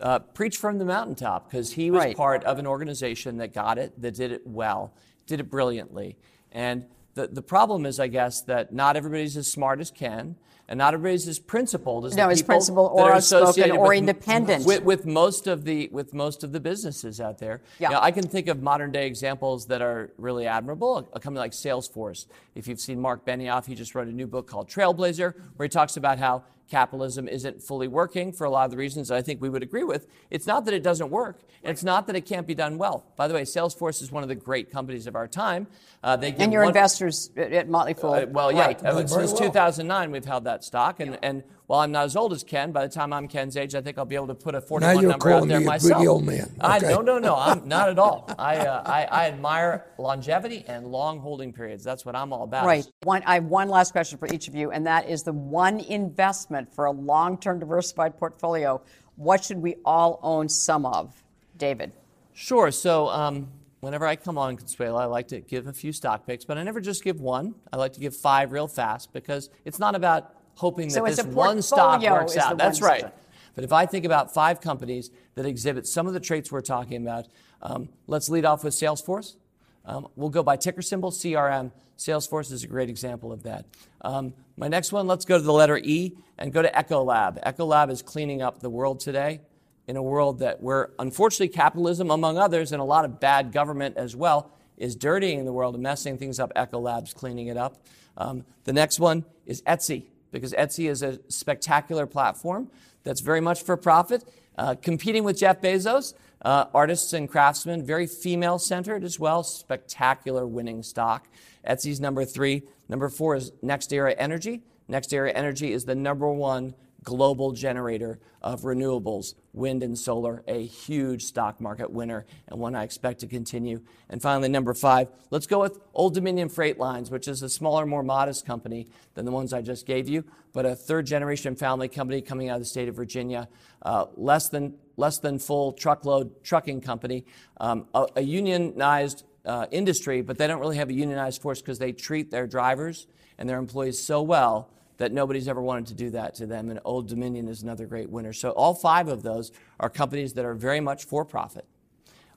uh, 0.00 0.18
preach 0.20 0.56
from 0.56 0.78
the 0.78 0.84
mountaintop 0.84 1.48
because 1.50 1.72
he 1.74 1.90
was 1.92 2.02
Right. 2.02 2.16
part 2.16 2.42
of 2.44 2.58
an 2.58 2.66
organization 2.66 3.36
that 3.36 3.52
got 3.52 3.78
it, 3.78 3.92
that 4.00 4.14
did 4.14 4.32
it 4.32 4.44
well, 4.46 4.92
did 5.28 5.38
it 5.38 5.48
brilliantly, 5.48 6.16
and 6.50 6.84
the 7.14 7.28
the 7.28 7.42
problem 7.42 7.86
is, 7.86 8.00
I 8.00 8.08
guess, 8.08 8.42
that 8.42 8.72
not 8.72 8.96
everybody's 8.96 9.36
as 9.36 9.46
smart 9.46 9.78
as 9.80 9.92
Ken. 9.92 10.34
And 10.70 10.76
not 10.76 10.92
everybody's 10.92 11.26
as 11.26 11.38
principled 11.38 12.04
as 12.04 12.14
No, 12.14 12.26
the 12.26 12.32
as 12.32 12.42
people 12.42 12.56
principled 12.56 12.90
that 12.98 13.02
or 13.02 13.12
are 13.12 13.16
associated 13.16 13.74
or 13.76 13.88
with- 13.88 13.96
independent. 13.96 14.66
With, 14.66 14.82
with 14.82 15.06
most 15.06 15.46
of 15.46 15.64
the 15.64 15.88
with 15.90 16.12
most 16.12 16.44
of 16.44 16.52
the 16.52 16.60
businesses 16.60 17.22
out 17.22 17.38
there. 17.38 17.62
Yeah. 17.78 17.88
You 17.88 17.94
know, 17.94 18.00
I 18.02 18.10
can 18.10 18.28
think 18.28 18.48
of 18.48 18.62
modern 18.62 18.92
day 18.92 19.06
examples 19.06 19.64
that 19.68 19.80
are 19.80 20.12
really 20.18 20.46
admirable. 20.46 21.08
A 21.14 21.20
company 21.20 21.38
like 21.38 21.52
Salesforce. 21.52 22.26
If 22.54 22.68
you've 22.68 22.80
seen 22.80 23.00
Marc 23.00 23.24
Benioff, 23.24 23.64
he 23.64 23.74
just 23.74 23.94
wrote 23.94 24.08
a 24.08 24.12
new 24.12 24.26
book 24.26 24.46
called 24.46 24.68
Trailblazer, 24.68 25.32
where 25.56 25.64
he 25.64 25.70
talks 25.70 25.96
about 25.96 26.18
how 26.18 26.44
capitalism 26.70 27.28
isn't 27.28 27.62
fully 27.62 27.88
working 27.88 28.32
for 28.32 28.44
a 28.44 28.50
lot 28.50 28.64
of 28.66 28.70
the 28.70 28.76
reasons 28.76 29.08
that 29.08 29.16
I 29.16 29.22
think 29.22 29.40
we 29.40 29.48
would 29.48 29.62
agree 29.62 29.84
with. 29.84 30.06
It's 30.30 30.46
not 30.46 30.64
that 30.66 30.74
it 30.74 30.82
doesn't 30.82 31.10
work. 31.10 31.40
and 31.62 31.70
It's 31.72 31.82
not 31.82 32.06
that 32.06 32.16
it 32.16 32.22
can't 32.26 32.46
be 32.46 32.54
done 32.54 32.78
well. 32.78 33.04
By 33.16 33.26
the 33.28 33.34
way, 33.34 33.42
Salesforce 33.42 34.02
is 34.02 34.12
one 34.12 34.22
of 34.22 34.28
the 34.28 34.34
great 34.34 34.70
companies 34.70 35.06
of 35.06 35.16
our 35.16 35.26
time. 35.28 35.66
Uh, 36.02 36.16
they 36.16 36.30
give 36.30 36.40
And 36.42 36.52
your 36.52 36.62
one- 36.62 36.68
investors 36.70 37.30
at 37.36 37.52
at 37.52 37.68
Motley 37.68 37.94
Fool. 37.94 38.12
uh, 38.12 38.26
well, 38.26 38.52
yeah. 38.52 38.66
Right. 38.66 38.78
uh, 38.84 38.92
Doing 38.92 39.08
very 39.08 39.26
since 39.26 39.40
well. 39.40 39.48
2009, 39.50 40.10
we've 40.10 40.24
held 40.24 40.44
that 40.44 40.62
stock, 40.64 41.00
and, 41.00 41.18
and 41.22 41.42
while 41.68 41.80
I'm 41.80 41.92
not 41.92 42.06
as 42.06 42.16
old 42.16 42.32
as 42.32 42.42
Ken, 42.42 42.72
by 42.72 42.86
the 42.86 42.92
time 42.92 43.12
I'm 43.12 43.28
Ken's 43.28 43.54
age, 43.54 43.74
I 43.74 43.82
think 43.82 43.98
I'll 43.98 44.06
be 44.06 44.14
able 44.14 44.28
to 44.28 44.34
put 44.34 44.54
a 44.54 44.60
41 44.62 45.02
you're 45.02 45.10
number 45.10 45.28
out 45.28 45.34
calling 45.34 45.48
there 45.50 45.60
me 45.60 45.66
a 45.66 45.68
myself. 45.68 45.92
greedy 45.98 46.08
old 46.08 46.24
man. 46.24 46.50
I, 46.62 46.78
Okay. 46.78 46.88
no, 46.88 47.02
no, 47.02 47.18
no. 47.18 47.36
I'm 47.36 47.68
not 47.76 47.90
at 47.90 47.98
all. 47.98 48.28
I, 48.38 48.56
uh, 48.56 48.82
I, 48.86 49.04
I 49.04 49.26
admire 49.28 49.84
longevity 49.98 50.64
and 50.66 50.86
long 50.86 51.20
holding 51.20 51.52
periods. 51.52 51.84
That's 51.84 52.06
what 52.06 52.16
I'm 52.16 52.32
all 52.32 52.44
about. 52.44 52.64
Right. 52.64 52.86
One, 53.02 53.22
I 53.26 53.34
have 53.34 53.44
one 53.44 53.68
last 53.68 53.92
question 53.92 54.16
for 54.18 54.32
each 54.32 54.48
of 54.48 54.54
you, 54.54 54.70
and 54.70 54.86
that 54.86 55.10
is 55.10 55.24
the 55.24 55.32
one 55.34 55.80
investment 55.80 56.74
for 56.74 56.86
a 56.86 56.90
long 56.90 57.36
term 57.38 57.58
diversified 57.58 58.18
portfolio. 58.18 58.80
What 59.16 59.44
should 59.44 59.58
we 59.58 59.76
all 59.84 60.20
own 60.22 60.48
some 60.48 60.86
of? 60.86 61.22
David. 61.58 61.92
Sure. 62.32 62.70
So 62.70 63.08
um, 63.08 63.48
whenever 63.80 64.06
I 64.06 64.16
come 64.16 64.38
on 64.38 64.56
Consuelo, 64.56 64.96
I 64.96 65.04
like 65.04 65.28
to 65.28 65.40
give 65.40 65.66
a 65.66 65.72
few 65.74 65.92
stock 65.92 66.26
picks, 66.26 66.46
but 66.46 66.56
I 66.56 66.62
never 66.62 66.80
just 66.80 67.04
give 67.04 67.20
one. 67.20 67.56
I 67.70 67.76
like 67.76 67.92
to 67.92 68.00
give 68.00 68.16
five 68.16 68.52
real 68.52 68.68
fast 68.68 69.12
because 69.12 69.50
it's 69.66 69.78
not 69.78 69.94
about 69.94 70.32
hoping 70.58 70.90
So 70.90 71.04
that 71.04 71.16
this 71.16 71.24
one 71.24 71.62
stock 71.62 72.02
works 72.02 72.36
out. 72.36 72.58
That's 72.58 72.82
right. 72.82 73.00
stock. 73.00 73.14
But 73.54 73.64
if 73.64 73.72
I 73.72 73.86
think 73.86 74.04
about 74.04 74.34
five 74.34 74.60
companies 74.60 75.10
that 75.34 75.46
exhibit 75.46 75.86
some 75.86 76.06
of 76.06 76.12
the 76.12 76.20
traits 76.20 76.52
we're 76.52 76.60
talking 76.60 77.02
about, 77.02 77.26
um, 77.62 77.88
let's 78.06 78.28
lead 78.28 78.44
off 78.44 78.64
with 78.64 78.74
Salesforce. 78.74 79.36
Um, 79.84 80.08
we'll 80.16 80.30
go 80.30 80.42
by 80.42 80.56
ticker 80.56 80.82
symbol 80.82 81.10
CRM. 81.10 81.72
Salesforce 81.96 82.52
is 82.52 82.62
a 82.62 82.66
great 82.66 82.90
example 82.90 83.32
of 83.32 83.44
that. 83.44 83.66
Um, 84.02 84.34
my 84.56 84.68
next 84.68 84.92
one, 84.92 85.06
let's 85.06 85.24
go 85.24 85.38
to 85.38 85.42
the 85.42 85.52
letter 85.52 85.78
E 85.78 86.12
and 86.36 86.52
go 86.52 86.60
to 86.62 86.70
Ecolab. 86.70 87.42
Ecolab 87.44 87.90
is 87.90 88.02
cleaning 88.02 88.42
up 88.42 88.60
the 88.60 88.70
world 88.70 89.00
today 89.00 89.40
in 89.86 89.96
a 89.96 90.02
world 90.02 90.40
that 90.40 90.60
where 90.60 90.90
unfortunately 90.98 91.48
capitalism, 91.48 92.10
among 92.10 92.36
others, 92.36 92.72
and 92.72 92.80
a 92.80 92.84
lot 92.84 93.04
of 93.04 93.18
bad 93.18 93.52
government 93.52 93.96
as 93.96 94.14
well, 94.14 94.52
is 94.76 94.94
dirtying 94.94 95.44
the 95.44 95.52
world 95.52 95.74
and 95.74 95.82
messing 95.82 96.18
things 96.18 96.38
up. 96.38 96.52
Ecolab's 96.54 97.14
cleaning 97.14 97.46
it 97.46 97.56
up. 97.56 97.82
Um, 98.16 98.44
the 98.64 98.72
next 98.72 99.00
one 99.00 99.24
is 99.46 99.62
Etsy, 99.62 100.04
because 100.30 100.52
Etsy 100.52 100.88
is 100.88 101.02
a 101.02 101.18
spectacular 101.28 102.06
platform 102.06 102.70
that's 103.04 103.20
very 103.20 103.40
much 103.40 103.62
for 103.62 103.76
profit, 103.76 104.24
uh, 104.56 104.74
competing 104.80 105.24
with 105.24 105.38
Jeff 105.38 105.60
Bezos. 105.60 106.14
Uh, 106.40 106.66
artists 106.72 107.12
and 107.12 107.28
craftsmen, 107.28 107.84
very 107.84 108.06
female 108.06 108.60
centered 108.60 109.02
as 109.02 109.18
well, 109.18 109.42
spectacular 109.42 110.46
winning 110.46 110.84
stock. 110.84 111.26
Etsy's 111.68 112.00
number 112.00 112.24
three. 112.24 112.62
Number 112.88 113.08
four 113.08 113.34
is 113.34 113.50
NextEra 113.64 114.14
Energy. 114.16 114.62
NextEra 114.88 115.32
Energy 115.34 115.72
is 115.72 115.84
the 115.84 115.96
number 115.96 116.28
one 116.30 116.74
global 117.08 117.52
generator 117.52 118.18
of 118.42 118.60
renewables, 118.64 119.34
wind 119.54 119.82
and 119.82 119.98
solar, 119.98 120.42
a 120.46 120.62
huge 120.66 121.24
stock 121.24 121.58
market 121.58 121.90
winner 121.90 122.26
and 122.48 122.60
one 122.60 122.74
I 122.74 122.84
expect 122.84 123.20
to 123.20 123.26
continue. 123.26 123.80
And 124.10 124.20
finally, 124.20 124.50
number 124.50 124.74
five, 124.74 125.08
let's 125.30 125.46
go 125.46 125.58
with 125.58 125.80
Old 125.94 126.12
Dominion 126.12 126.50
Freight 126.50 126.78
Lines, 126.78 127.10
which 127.10 127.26
is 127.26 127.42
a 127.42 127.48
smaller, 127.48 127.86
more 127.86 128.02
modest 128.02 128.44
company 128.44 128.88
than 129.14 129.24
the 129.24 129.30
ones 129.30 129.54
I 129.54 129.62
just 129.62 129.86
gave 129.86 130.06
you, 130.06 130.22
but 130.52 130.66
a 130.66 130.76
third 130.76 131.06
generation 131.06 131.56
family 131.56 131.88
company 131.88 132.20
coming 132.20 132.50
out 132.50 132.56
of 132.56 132.60
the 132.60 132.66
state 132.66 132.90
of 132.90 132.94
Virginia, 132.94 133.48
uh, 133.80 134.04
less 134.14 134.50
than 134.50 134.74
less 134.98 135.18
than 135.18 135.38
full 135.38 135.72
truckload 135.72 136.44
trucking 136.44 136.82
company, 136.82 137.24
um, 137.58 137.86
a, 137.94 138.06
a 138.16 138.20
unionized 138.20 139.24
uh, 139.46 139.64
industry, 139.70 140.20
but 140.20 140.36
they 140.36 140.46
don't 140.46 140.60
really 140.60 140.76
have 140.76 140.90
a 140.90 140.92
unionized 140.92 141.40
force 141.40 141.62
because 141.62 141.78
they 141.78 141.92
treat 141.92 142.30
their 142.30 142.46
drivers 142.46 143.06
and 143.38 143.48
their 143.48 143.58
employees 143.58 143.98
so 143.98 144.20
well 144.20 144.68
that 144.98 145.12
nobody's 145.12 145.48
ever 145.48 145.62
wanted 145.62 145.86
to 145.86 145.94
do 145.94 146.10
that 146.10 146.34
to 146.36 146.46
them. 146.46 146.70
And 146.70 146.80
Old 146.84 147.08
Dominion 147.08 147.48
is 147.48 147.62
another 147.62 147.86
great 147.86 148.10
winner. 148.10 148.32
So 148.32 148.50
all 148.50 148.74
five 148.74 149.08
of 149.08 149.22
those 149.22 149.50
are 149.80 149.88
companies 149.88 150.34
that 150.34 150.44
are 150.44 150.54
very 150.54 150.80
much 150.80 151.04
for 151.04 151.24
profit. 151.24 151.64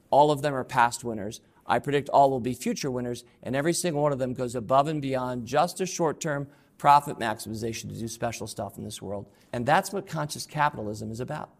All 0.10 0.32
of 0.32 0.42
them 0.42 0.54
are 0.54 0.64
past 0.64 1.04
winners. 1.04 1.42
I 1.66 1.80
predict 1.80 2.10
all 2.10 2.30
will 2.30 2.40
be 2.40 2.54
future 2.54 2.92
winners, 2.92 3.24
and 3.44 3.56
every 3.56 3.74
single 3.74 4.02
one 4.02 4.12
of 4.12 4.20
them 4.20 4.34
goes 4.34 4.56
above 4.56 4.88
and 4.88 5.02
beyond 5.02 5.46
just 5.46 5.82
a 5.82 5.86
short 5.86 6.20
term 6.20 6.48
profit 6.78 7.20
maximization 7.20 7.90
to 7.90 7.96
do 7.96 8.08
special 8.08 8.48
stuff 8.48 8.78
in 8.78 8.84
this 8.84 9.02
world. 9.02 9.28
And 9.54 9.66
that's 9.66 9.94
what 9.94 10.08
conscious 10.08 10.46
capitalism 10.46 11.12
is 11.12 11.20
about. 11.20 11.52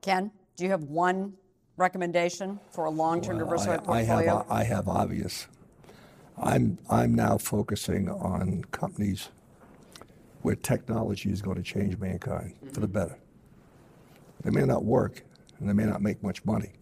Ken, 0.00 0.30
do 0.56 0.64
you 0.64 0.70
have 0.70 0.84
one 0.84 1.34
recommendation 1.76 2.60
for 2.70 2.84
a 2.84 2.90
long 2.90 3.20
term 3.20 3.38
diversified 3.38 3.80
I, 3.88 3.98
I 3.98 4.02
have? 4.02 4.46
I 4.50 4.64
have 4.64 4.88
obvious. 4.88 5.46
I'm 6.38 6.78
I'm 6.88 7.14
now 7.14 7.38
focusing 7.38 8.08
on 8.08 8.64
companies 8.70 9.28
where 10.42 10.54
technology 10.56 11.30
is 11.30 11.42
going 11.42 11.56
to 11.56 11.62
change 11.62 11.98
mankind 11.98 12.54
for 12.72 12.80
the 12.80 12.88
better. 12.88 13.16
They 14.42 14.50
may 14.50 14.62
not 14.64 14.84
work 14.84 15.22
and 15.58 15.68
they 15.68 15.72
may 15.74 15.84
not 15.84 16.00
make 16.00 16.22
much 16.22 16.44
money. 16.44 16.72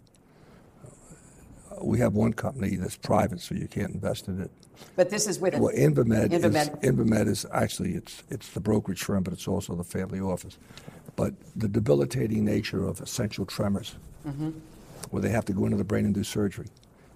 Uh, 1.71 1.85
We 1.85 1.99
have 1.99 2.15
one 2.15 2.33
company 2.33 2.77
that's 2.77 2.97
private, 2.97 3.41
so 3.41 3.55
you 3.55 3.67
can't 3.69 3.93
invest 3.95 4.29
in 4.29 4.41
it. 4.41 4.51
but 4.97 5.11
this 5.11 5.27
is 5.27 5.41
with 5.41 5.55
Well, 5.59 5.75
Invemed, 5.75 6.31
Invemed. 6.31 6.55
Is, 6.55 6.69
Invemed 6.89 7.29
is 7.29 7.47
actually 7.53 7.95
it's 7.95 8.23
it's 8.31 8.49
the 8.51 8.61
brokerage 8.61 9.03
firm, 9.03 9.23
but 9.25 9.33
it's 9.33 9.49
also 9.49 9.75
the 9.75 9.85
family 9.85 10.21
office. 10.21 10.57
But 11.17 11.35
the 11.57 11.67
debilitating 11.69 12.45
nature 12.45 12.87
of 12.87 13.01
essential 13.01 13.45
tremors, 13.45 13.97
where 15.11 15.21
they 15.23 15.31
have 15.31 15.45
to 15.47 15.53
go 15.53 15.65
into 15.65 15.77
the 15.77 15.85
brain 15.85 16.05
and 16.05 16.15
do 16.15 16.23
surgery. 16.23 16.69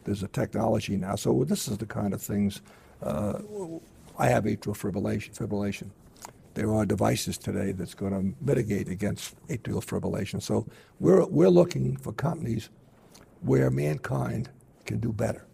There's 0.05 0.25
a 0.25 0.29
technology 0.29 0.97
now. 0.97 1.15
So 1.15 1.45
this 1.45 1.69
is 1.69 1.79
the 1.79 1.87
kind 1.87 2.13
of 2.13 2.21
things. 2.21 2.63
Uh, 3.01 3.39
I 4.19 4.27
have 4.29 4.43
atrial 4.45 4.77
fibrillation. 4.77 5.31
Fibrillation. 5.39 5.89
There 6.55 6.73
are 6.73 6.85
devices 6.85 7.39
today 7.39 7.73
that's 7.73 7.95
going 7.95 8.13
to 8.13 8.37
mitigate 8.45 8.89
against 8.89 9.37
atrial 9.49 9.85
fibrillation. 9.85 10.43
So 10.43 10.67
we're 11.01 11.25
we're 11.27 11.49
looking 11.49 11.97
for 11.97 12.13
companies 12.13 12.69
where 13.41 13.71
mankind 13.71 14.51
can 14.85 14.99
do 15.01 15.13
better. 15.13 15.47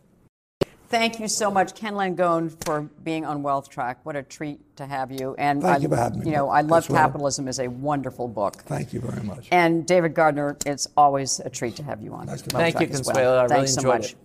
Thank 0.89 1.21
you 1.21 1.29
so 1.29 1.51
much, 1.51 1.75
Ken 1.75 1.93
Langone, 1.93 2.57
for 2.65 2.89
being 3.05 3.27
on 3.27 3.43
Wealth 3.43 3.69
Track. 3.69 3.99
What 4.05 4.17
a 4.17 4.23
treat 4.23 4.59
to 4.77 4.87
have 4.87 5.13
you. 5.13 5.35
And 5.37 5.61
Thank 5.61 5.81
I, 5.81 5.81
you 5.81 5.89
for 5.89 5.97
having 5.97 6.21
me, 6.21 6.27
You 6.27 6.33
know, 6.33 6.49
I 6.49 6.63
love 6.63 6.87
Consuelo. 6.87 7.05
Capitalism 7.05 7.47
is 7.47 7.59
a 7.61 7.69
wonderful 7.69 8.27
book. 8.27 8.55
Thank 8.63 8.95
you 8.95 9.01
very 9.01 9.23
much. 9.23 9.49
And 9.51 9.87
David 9.87 10.15
Gardner, 10.15 10.57
it's 10.65 10.89
always 10.97 11.41
a 11.41 11.51
treat 11.51 11.77
to 11.77 11.83
have 11.83 12.01
you 12.01 12.15
on. 12.15 12.27
Nice 12.27 12.41
to 12.41 12.51
Thank 12.51 12.81
you, 12.81 12.87
Track 12.87 13.01
as 13.01 13.07
well. 13.07 13.15
Consuelo. 13.15 13.37
I 13.37 13.43
really 13.43 13.55
Thanks 13.55 13.75
so 13.75 13.81
enjoyed 13.81 14.01
much. 14.01 14.13
it. 14.13 14.19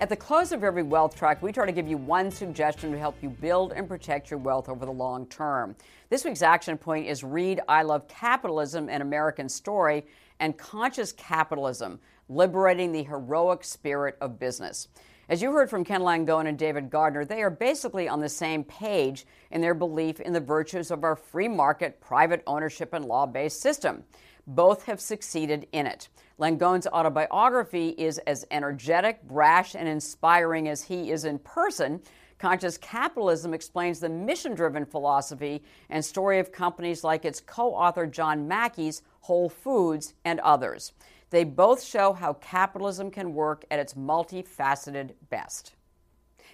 At 0.00 0.08
the 0.08 0.16
close 0.16 0.50
of 0.50 0.64
every 0.64 0.82
wealth 0.82 1.14
track, 1.14 1.40
we 1.40 1.52
try 1.52 1.66
to 1.66 1.72
give 1.72 1.86
you 1.86 1.96
one 1.96 2.28
suggestion 2.28 2.90
to 2.90 2.98
help 2.98 3.16
you 3.22 3.28
build 3.28 3.72
and 3.72 3.88
protect 3.88 4.28
your 4.28 4.40
wealth 4.40 4.68
over 4.68 4.84
the 4.84 4.92
long 4.92 5.24
term. 5.26 5.76
This 6.10 6.24
week's 6.24 6.42
action 6.42 6.76
point 6.76 7.06
is 7.06 7.22
Read 7.22 7.60
I 7.68 7.82
Love 7.82 8.08
Capitalism, 8.08 8.88
an 8.88 9.02
American 9.02 9.48
Story, 9.48 10.04
and 10.40 10.58
Conscious 10.58 11.12
Capitalism, 11.12 12.00
Liberating 12.28 12.90
the 12.90 13.04
Heroic 13.04 13.62
Spirit 13.62 14.16
of 14.20 14.40
Business. 14.40 14.88
As 15.28 15.40
you 15.40 15.52
heard 15.52 15.70
from 15.70 15.84
Ken 15.84 16.00
Langone 16.00 16.48
and 16.48 16.58
David 16.58 16.90
Gardner, 16.90 17.24
they 17.24 17.40
are 17.42 17.48
basically 17.48 18.08
on 18.08 18.20
the 18.20 18.28
same 18.28 18.64
page 18.64 19.26
in 19.52 19.60
their 19.60 19.74
belief 19.74 20.18
in 20.20 20.32
the 20.32 20.40
virtues 20.40 20.90
of 20.90 21.04
our 21.04 21.14
free 21.14 21.48
market, 21.48 22.00
private 22.00 22.42
ownership, 22.48 22.94
and 22.94 23.04
law 23.04 23.26
based 23.26 23.60
system. 23.60 24.02
Both 24.46 24.84
have 24.84 25.00
succeeded 25.00 25.66
in 25.72 25.86
it. 25.86 26.08
Langone's 26.38 26.86
autobiography 26.86 27.90
is 27.90 28.18
as 28.18 28.44
energetic, 28.50 29.22
brash, 29.22 29.74
and 29.74 29.88
inspiring 29.88 30.68
as 30.68 30.82
he 30.82 31.10
is 31.10 31.24
in 31.24 31.38
person. 31.38 32.02
Conscious 32.38 32.76
Capitalism 32.76 33.54
explains 33.54 34.00
the 34.00 34.08
mission 34.08 34.54
driven 34.54 34.84
philosophy 34.84 35.62
and 35.88 36.04
story 36.04 36.38
of 36.38 36.52
companies 36.52 37.04
like 37.04 37.24
its 37.24 37.40
co 37.40 37.74
author 37.74 38.06
John 38.06 38.46
Mackey's 38.46 39.02
Whole 39.20 39.48
Foods 39.48 40.14
and 40.24 40.40
others. 40.40 40.92
They 41.30 41.44
both 41.44 41.82
show 41.82 42.12
how 42.12 42.34
capitalism 42.34 43.10
can 43.10 43.32
work 43.34 43.64
at 43.70 43.78
its 43.78 43.94
multifaceted 43.94 45.12
best. 45.30 45.74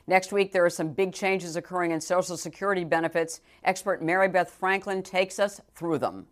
Next 0.06 0.32
week, 0.32 0.52
there 0.52 0.64
are 0.64 0.70
some 0.70 0.92
big 0.92 1.12
changes 1.12 1.56
occurring 1.56 1.90
in 1.90 2.00
Social 2.00 2.36
Security 2.36 2.84
benefits. 2.84 3.40
Expert 3.64 4.02
Mary 4.02 4.28
Beth 4.28 4.50
Franklin 4.50 5.02
takes 5.02 5.38
us 5.38 5.60
through 5.74 5.98
them. 5.98 6.26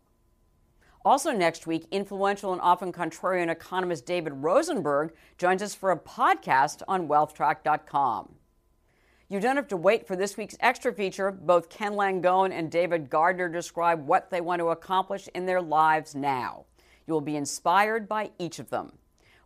Also, 1.05 1.33
next 1.33 1.67
week, 1.67 1.87
influential 1.91 2.53
and 2.53 2.61
often 2.61 2.93
contrarian 2.93 3.51
economist 3.51 4.05
David 4.05 4.33
Rosenberg 4.35 5.13
joins 5.39 5.63
us 5.63 5.75
for 5.75 5.91
a 5.91 5.99
podcast 5.99 6.83
on 6.89 7.09
wealthtrack.com. 7.09 8.35
You 9.29 9.41
don't 9.41 9.57
have 9.57 9.69
to 9.69 9.77
wait 9.77 10.07
for 10.07 10.17
this 10.17 10.37
week's 10.37 10.57
extra 10.61 10.93
feature. 10.93 11.31
Both 11.31 11.69
Ken 11.69 11.93
Langone 11.93 12.51
and 12.51 12.71
David 12.71 13.11
Gardner 13.11 13.49
describe 13.49 14.07
what 14.07 14.31
they 14.31 14.41
want 14.41 14.61
to 14.61 14.71
accomplish 14.71 15.29
in 15.35 15.47
their 15.47 15.61
lives 15.61 16.15
now. 16.15 16.65
You 17.07 17.15
will 17.15 17.21
be 17.21 17.37
inspired 17.37 18.09
by 18.09 18.31
each 18.39 18.59
of 18.59 18.71
them. 18.71 18.93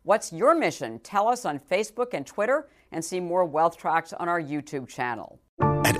What's 0.05 0.33
your 0.33 0.55
mission? 0.55 1.01
Tell 1.01 1.29
us 1.29 1.45
on 1.45 1.59
Facebook 1.59 2.15
and 2.15 2.27
Twitter, 2.27 2.69
and 2.93 3.05
see 3.05 3.21
more 3.21 3.45
Wealth 3.45 3.77
Tracks 3.77 4.13
on 4.13 4.29
our 4.29 4.41
YouTube 4.41 4.89
channel. 4.89 5.39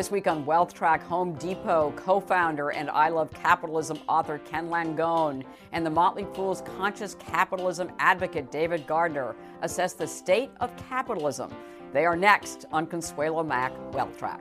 This 0.00 0.10
week 0.10 0.26
on 0.26 0.46
Wealth 0.46 0.72
Track, 0.72 1.02
Home 1.02 1.34
Depot 1.34 1.92
co 1.94 2.20
founder 2.20 2.70
and 2.70 2.88
I 2.88 3.10
Love 3.10 3.30
Capitalism 3.34 3.98
author 4.08 4.38
Ken 4.38 4.70
Langone 4.70 5.44
and 5.72 5.84
the 5.84 5.90
Motley 5.90 6.26
Fool's 6.32 6.62
conscious 6.62 7.16
capitalism 7.16 7.92
advocate 7.98 8.50
David 8.50 8.86
Gardner 8.86 9.36
assess 9.60 9.92
the 9.92 10.06
state 10.06 10.52
of 10.60 10.74
capitalism. 10.88 11.54
They 11.92 12.06
are 12.06 12.16
next 12.16 12.64
on 12.72 12.86
Consuelo 12.86 13.42
Mack 13.42 13.74
Wealth 13.92 14.16
Track. 14.16 14.40